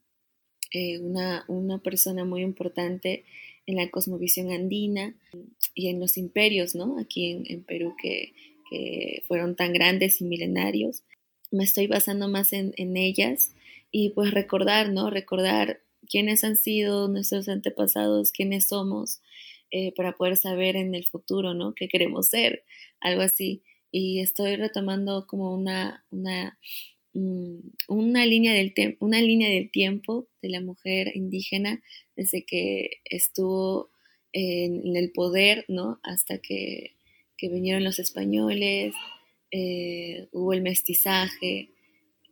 una, 1.00 1.44
una, 1.48 1.78
persona 1.78 2.24
muy 2.24 2.42
importante 2.42 3.24
en 3.66 3.76
la 3.76 3.90
cosmovisión 3.90 4.50
andina 4.50 5.14
y 5.74 5.88
en 5.88 6.00
los 6.00 6.16
imperios, 6.16 6.74
¿no? 6.74 6.98
Aquí 6.98 7.32
en, 7.32 7.44
en 7.48 7.64
Perú, 7.64 7.94
que, 8.00 8.32
fueron 9.26 9.56
tan 9.56 9.72
grandes 9.72 10.20
y 10.20 10.24
milenarios. 10.24 11.02
Me 11.50 11.64
estoy 11.64 11.86
basando 11.86 12.28
más 12.28 12.52
en, 12.52 12.74
ellas 12.96 13.52
y 13.90 14.10
pues 14.10 14.30
recordar, 14.32 14.92
¿no? 14.92 15.10
Recordar 15.10 15.80
quiénes 16.08 16.44
han 16.44 16.56
sido 16.56 17.08
nuestros 17.08 17.48
antepasados, 17.48 18.32
quiénes 18.32 18.68
somos, 18.68 19.20
eh, 19.70 19.92
para 19.94 20.16
poder 20.16 20.36
saber 20.36 20.76
en 20.76 20.94
el 20.94 21.06
futuro, 21.06 21.54
¿no? 21.54 21.74
¿Qué 21.74 21.88
queremos 21.88 22.28
ser? 22.28 22.64
Algo 23.00 23.22
así. 23.22 23.62
Y 23.92 24.20
estoy 24.20 24.56
retomando 24.56 25.26
como 25.26 25.54
una, 25.54 26.04
una, 26.10 26.58
mm, 27.14 27.58
una, 27.88 28.26
línea, 28.26 28.52
del 28.52 28.96
una 29.00 29.20
línea 29.20 29.48
del 29.48 29.70
tiempo 29.70 30.28
de 30.42 30.50
la 30.50 30.60
mujer 30.60 31.12
indígena 31.16 31.82
desde 32.16 32.44
que 32.44 33.00
estuvo 33.04 33.90
en 34.32 34.96
el 34.96 35.10
poder, 35.12 35.64
¿no? 35.68 35.98
Hasta 36.02 36.38
que 36.38 36.94
que 37.40 37.48
vinieron 37.48 37.82
los 37.82 37.98
españoles, 37.98 38.94
eh, 39.50 40.28
hubo 40.32 40.52
el 40.52 40.60
mestizaje, 40.60 41.70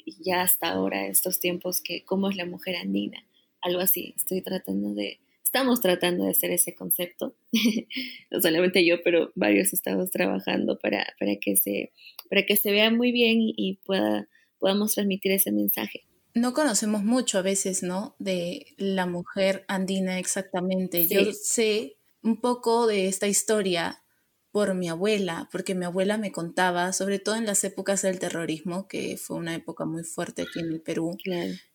y 0.04 0.22
ya 0.22 0.42
hasta 0.42 0.68
ahora, 0.68 1.06
estos 1.06 1.40
tiempos, 1.40 1.80
que 1.80 2.04
cómo 2.04 2.28
es 2.28 2.36
la 2.36 2.44
mujer 2.44 2.76
andina, 2.76 3.24
algo 3.62 3.80
así. 3.80 4.14
Estoy 4.16 4.42
tratando 4.42 4.94
de, 4.94 5.18
estamos 5.42 5.80
tratando 5.80 6.24
de 6.24 6.30
hacer 6.30 6.50
ese 6.50 6.74
concepto, 6.74 7.34
no 8.30 8.40
solamente 8.42 8.84
yo, 8.84 9.02
pero 9.02 9.32
varios 9.34 9.72
estamos 9.72 10.10
trabajando 10.10 10.78
para, 10.78 11.06
para, 11.18 11.36
que, 11.36 11.56
se, 11.56 11.92
para 12.28 12.44
que 12.44 12.56
se 12.56 12.70
vea 12.70 12.90
muy 12.90 13.10
bien 13.10 13.38
y, 13.40 13.80
pueda, 13.84 14.28
podamos 14.58 14.94
transmitir 14.94 15.32
ese 15.32 15.52
mensaje. 15.52 16.04
No 16.34 16.52
conocemos 16.52 17.02
mucho 17.02 17.38
a 17.38 17.42
veces, 17.42 17.82
¿no? 17.82 18.14
De 18.18 18.66
la 18.76 19.06
mujer 19.06 19.64
andina 19.68 20.18
exactamente. 20.18 21.06
Yo 21.08 21.32
sé 21.32 21.96
un 22.22 22.40
poco 22.40 22.86
de 22.86 23.08
esta 23.08 23.26
historia 23.26 24.02
por 24.50 24.74
mi 24.74 24.88
abuela, 24.88 25.48
porque 25.52 25.74
mi 25.74 25.84
abuela 25.84 26.16
me 26.16 26.32
contaba, 26.32 26.92
sobre 26.92 27.18
todo 27.18 27.36
en 27.36 27.46
las 27.46 27.64
épocas 27.64 28.02
del 28.02 28.18
terrorismo, 28.18 28.88
que 28.88 29.16
fue 29.16 29.36
una 29.36 29.54
época 29.54 29.84
muy 29.84 30.04
fuerte 30.04 30.42
aquí 30.42 30.60
en 30.60 30.72
el 30.72 30.80
Perú, 30.80 31.16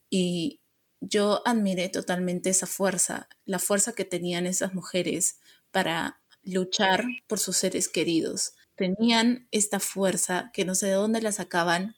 y 0.10 0.60
yo 1.02 1.42
admiré 1.46 1.90
totalmente 1.90 2.50
esa 2.50 2.68
fuerza, 2.68 3.28
la 3.46 3.60
fuerza 3.60 3.94
que 3.94 4.06
tenían 4.06 4.46
esas 4.46 4.74
mujeres 4.74 5.40
para 5.72 6.22
luchar 6.44 7.06
por 7.28 7.40
sus 7.40 7.58
seres 7.58 7.90
queridos. 7.90 8.54
Tenían 8.76 9.48
esta 9.52 9.80
fuerza 9.80 10.52
que 10.54 10.66
no 10.66 10.76
sé 10.76 10.88
de 10.88 10.94
dónde 10.94 11.22
la 11.22 11.32
sacaban 11.32 11.96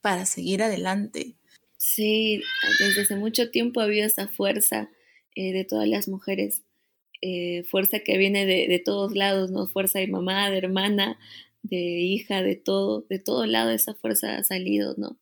para 0.00 0.26
seguir 0.26 0.62
adelante. 0.62 1.36
Sí, 1.76 2.42
desde 2.80 3.02
hace 3.02 3.16
mucho 3.16 3.50
tiempo 3.50 3.80
ha 3.80 3.84
habido 3.84 4.06
esa 4.06 4.28
fuerza 4.28 4.90
eh, 5.34 5.52
de 5.52 5.64
todas 5.64 5.88
las 5.88 6.08
mujeres 6.08 6.62
eh, 7.22 7.64
fuerza 7.64 8.00
que 8.00 8.18
viene 8.18 8.46
de, 8.46 8.78
todos 8.84 9.14
lados, 9.14 9.50
¿no? 9.50 9.66
Fuerza 9.66 9.98
de 9.98 10.06
mamá, 10.06 10.50
de 10.50 10.58
hermana, 10.58 11.18
de 11.62 11.76
hija, 11.76 12.42
de 12.42 12.56
todo, 12.56 13.06
de 13.08 13.18
todo 13.18 13.46
lado 13.46 13.70
esa 13.70 13.94
fuerza 13.94 14.36
ha 14.36 14.44
salido, 14.44 14.94
¿no? 14.98 15.18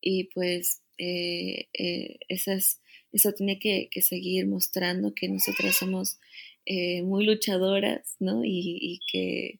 Y 0.00 0.24
pues 0.34 0.82
eh, 0.98 1.68
eh, 1.74 2.18
eso 2.28 3.32
tiene 3.32 3.58
que, 3.58 3.88
seguir 4.02 4.46
mostrando 4.46 5.14
que 5.14 5.28
nosotras 5.28 5.76
somos 5.76 6.18
muy 7.04 7.24
luchadoras, 7.26 8.16
¿no? 8.20 8.42
Y, 8.44 9.00
que 9.10 9.58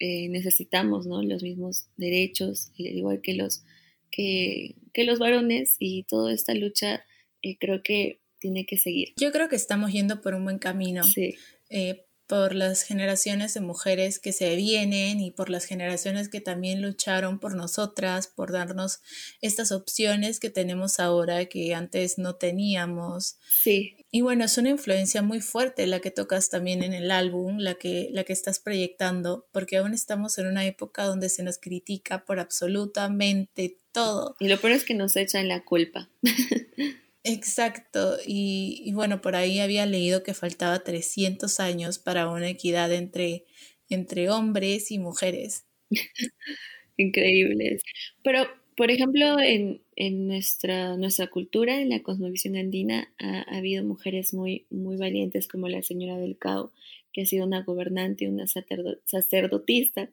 necesitamos, 0.00 1.06
¿no? 1.06 1.22
Los 1.22 1.42
mismos 1.42 1.86
derechos, 1.96 2.72
igual 2.76 3.20
que 3.22 3.34
los, 3.34 3.62
que, 4.10 4.74
que 4.92 5.04
los 5.04 5.18
varones 5.18 5.76
y 5.78 6.04
toda 6.04 6.32
esta 6.32 6.54
lucha, 6.54 7.04
creo 7.60 7.82
que 7.82 8.21
tiene 8.42 8.66
que 8.66 8.76
seguir. 8.76 9.14
Yo 9.16 9.30
creo 9.30 9.48
que 9.48 9.56
estamos 9.56 9.92
yendo 9.92 10.20
por 10.20 10.34
un 10.34 10.44
buen 10.44 10.58
camino. 10.58 11.04
Sí. 11.04 11.36
Eh, 11.70 12.04
por 12.32 12.54
las 12.54 12.82
generaciones 12.82 13.52
de 13.52 13.60
mujeres 13.60 14.18
que 14.18 14.32
se 14.32 14.56
vienen 14.56 15.20
y 15.20 15.32
por 15.32 15.50
las 15.50 15.66
generaciones 15.66 16.30
que 16.30 16.40
también 16.40 16.80
lucharon 16.80 17.38
por 17.38 17.54
nosotras, 17.54 18.26
por 18.26 18.52
darnos 18.52 19.00
estas 19.42 19.70
opciones 19.70 20.40
que 20.40 20.48
tenemos 20.48 20.98
ahora 20.98 21.44
que 21.44 21.74
antes 21.74 22.16
no 22.16 22.36
teníamos. 22.36 23.36
Sí. 23.62 23.96
Y 24.10 24.22
bueno, 24.22 24.46
es 24.46 24.56
una 24.56 24.70
influencia 24.70 25.20
muy 25.20 25.42
fuerte 25.42 25.86
la 25.86 26.00
que 26.00 26.10
tocas 26.10 26.48
también 26.48 26.82
en 26.82 26.94
el 26.94 27.10
álbum, 27.10 27.58
la 27.58 27.74
que, 27.74 28.08
la 28.12 28.24
que 28.24 28.32
estás 28.32 28.60
proyectando, 28.60 29.46
porque 29.52 29.76
aún 29.76 29.92
estamos 29.92 30.38
en 30.38 30.46
una 30.46 30.64
época 30.64 31.04
donde 31.04 31.28
se 31.28 31.42
nos 31.42 31.58
critica 31.58 32.24
por 32.24 32.40
absolutamente 32.40 33.78
todo. 33.92 34.36
Y 34.40 34.48
lo 34.48 34.58
peor 34.58 34.72
es 34.72 34.84
que 34.84 34.94
nos 34.94 35.16
echan 35.16 35.48
la 35.48 35.64
culpa. 35.64 36.08
Exacto, 37.24 38.16
y, 38.26 38.90
bueno, 38.94 39.20
por 39.20 39.36
ahí 39.36 39.60
había 39.60 39.86
leído 39.86 40.24
que 40.24 40.34
faltaba 40.34 40.80
300 40.82 41.60
años 41.60 41.98
para 42.00 42.28
una 42.28 42.48
equidad 42.48 42.92
entre, 42.92 43.44
entre 43.88 44.28
hombres 44.28 44.90
y 44.90 44.98
mujeres. 44.98 45.64
Increíbles. 46.98 47.82
Pero, 48.24 48.44
por 48.76 48.90
ejemplo, 48.90 49.40
en, 49.40 49.82
en, 49.96 50.28
nuestra, 50.28 50.96
nuestra 50.96 51.28
cultura, 51.28 51.80
en 51.80 51.90
la 51.90 52.02
cosmovisión 52.02 52.56
andina, 52.56 53.12
ha, 53.20 53.42
habido 53.58 53.84
mujeres 53.84 54.34
muy, 54.34 54.66
muy 54.70 54.96
valientes 54.96 55.48
como 55.48 55.68
la 55.68 55.82
señora 55.82 56.18
del 56.18 56.38
Cao, 56.38 56.72
que 57.12 57.22
ha 57.22 57.26
sido 57.26 57.46
una 57.46 57.62
gobernante, 57.62 58.28
una 58.28 58.46
sacerdotista, 58.48 60.10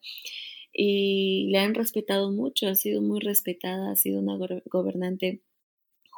y 0.74 1.50
la 1.52 1.64
han 1.64 1.76
respetado 1.76 2.32
mucho, 2.32 2.68
ha 2.68 2.76
sido 2.76 3.02
muy 3.02 3.20
respetada, 3.22 3.92
ha 3.92 3.96
sido 3.96 4.20
una 4.22 4.38
gobernante 4.66 5.42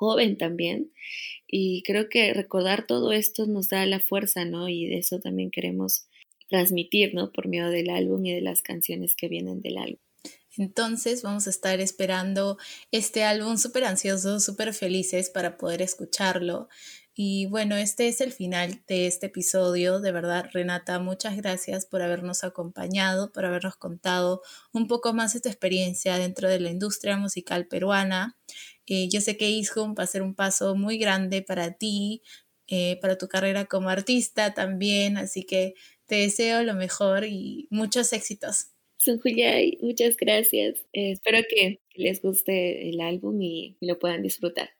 joven 0.02 0.36
también. 0.36 0.92
Y 1.48 1.84
creo 1.84 2.10
que 2.10 2.34
recordar 2.34 2.88
todo 2.88 3.12
esto 3.12 3.46
nos 3.46 3.70
da 3.70 3.86
la 3.86 4.00
fuerza, 4.00 4.46
¿no? 4.46 4.68
Y 4.68 4.88
de 4.88 4.98
eso 4.98 5.20
también 5.20 5.52
queremos 5.52 6.08
transmitir, 6.50 7.14
¿no? 7.14 7.32
Por 7.32 7.48
medio 7.48 7.70
del 7.70 7.92
álbum 7.92 8.26
y 8.26 8.34
de 8.34 8.42
las 8.42 8.64
canciones 8.64 9.16
que 9.16 9.28
vienen 9.28 9.62
del 9.62 9.78
álbum. 9.78 10.00
Entonces 10.58 11.22
vamos 11.22 11.46
a 11.46 11.52
estar 11.52 11.80
esperando 11.80 12.58
este 12.92 13.24
álbum 13.24 13.58
súper 13.58 13.84
ansiosos, 13.84 14.44
súper 14.44 14.74
felices 14.74 15.30
para 15.30 15.58
poder 15.58 15.84
escucharlo. 15.84 16.68
Y 17.14 17.46
bueno, 17.46 17.76
este 17.76 18.08
es 18.08 18.22
el 18.22 18.32
final 18.32 18.82
de 18.88 19.06
este 19.06 19.28
episodio. 19.28 20.00
De 20.00 20.12
verdad, 20.12 20.50
Renata, 20.52 20.98
muchas 20.98 21.38
gracias 21.38 21.86
por 21.86 22.02
habernos 22.02 22.44
acompañado, 22.44 23.32
por 23.32 23.46
habernos 23.46 23.76
contado 23.76 24.42
un 24.74 24.88
poco 24.88 25.14
más 25.14 25.34
de 25.34 25.42
tu 25.42 25.50
experiencia 25.50 26.18
dentro 26.18 26.50
de 26.50 26.60
la 26.60 26.72
industria 26.72 27.18
musical 27.18 27.68
peruana. 27.68 28.38
Eh, 28.94 29.08
yo 29.08 29.22
sé 29.22 29.38
que 29.38 29.50
Ishum 29.50 29.96
va 29.98 30.04
a 30.04 30.08
ser 30.08 30.22
un 30.22 30.36
paso 30.36 30.76
muy 30.76 30.98
grande 30.98 31.42
para 31.42 31.72
ti, 31.72 32.24
eh, 32.68 33.00
para 33.00 33.18
tu 33.18 33.30
carrera 33.30 33.64
como 33.64 33.88
artista 33.88 34.54
también, 34.54 35.16
así 35.16 35.44
que 35.44 35.76
te 36.08 36.16
deseo 36.16 36.62
lo 36.64 36.74
mejor 36.74 37.24
y 37.24 37.70
muchos 37.70 38.12
éxitos. 38.12 38.74
Sunjuyay, 38.98 39.78
muchas 39.82 40.18
gracias. 40.18 40.80
Eh, 40.92 41.14
espero 41.14 41.38
que 41.50 41.80
les 41.96 42.22
guste 42.22 42.90
el 42.90 43.00
álbum 43.00 43.42
y 43.42 43.78
lo 43.80 43.98
puedan 43.98 44.24
disfrutar. 44.24 44.72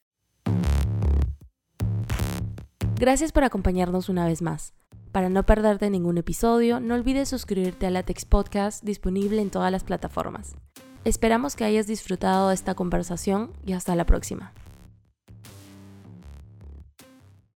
Gracias 3.00 3.32
por 3.32 3.46
acompañarnos 3.46 4.10
una 4.10 4.28
vez 4.28 4.42
más. 4.42 4.74
Para 5.14 5.30
no 5.30 5.46
perderte 5.46 5.90
ningún 5.90 6.18
episodio, 6.18 6.82
no 6.82 6.96
olvides 6.96 7.30
suscribirte 7.30 7.86
a 7.86 7.92
Latex 7.92 8.26
Podcast 8.26 8.84
disponible 8.84 9.42
en 9.42 9.52
todas 9.52 9.72
las 9.72 9.86
plataformas. 9.86 10.58
Esperamos 11.04 11.56
que 11.56 11.64
hayas 11.64 11.88
disfrutado 11.88 12.50
de 12.50 12.54
esta 12.54 12.76
conversación 12.76 13.52
y 13.66 13.74
hasta 13.74 13.96
la 13.96 14.06
próxima. 14.06 14.54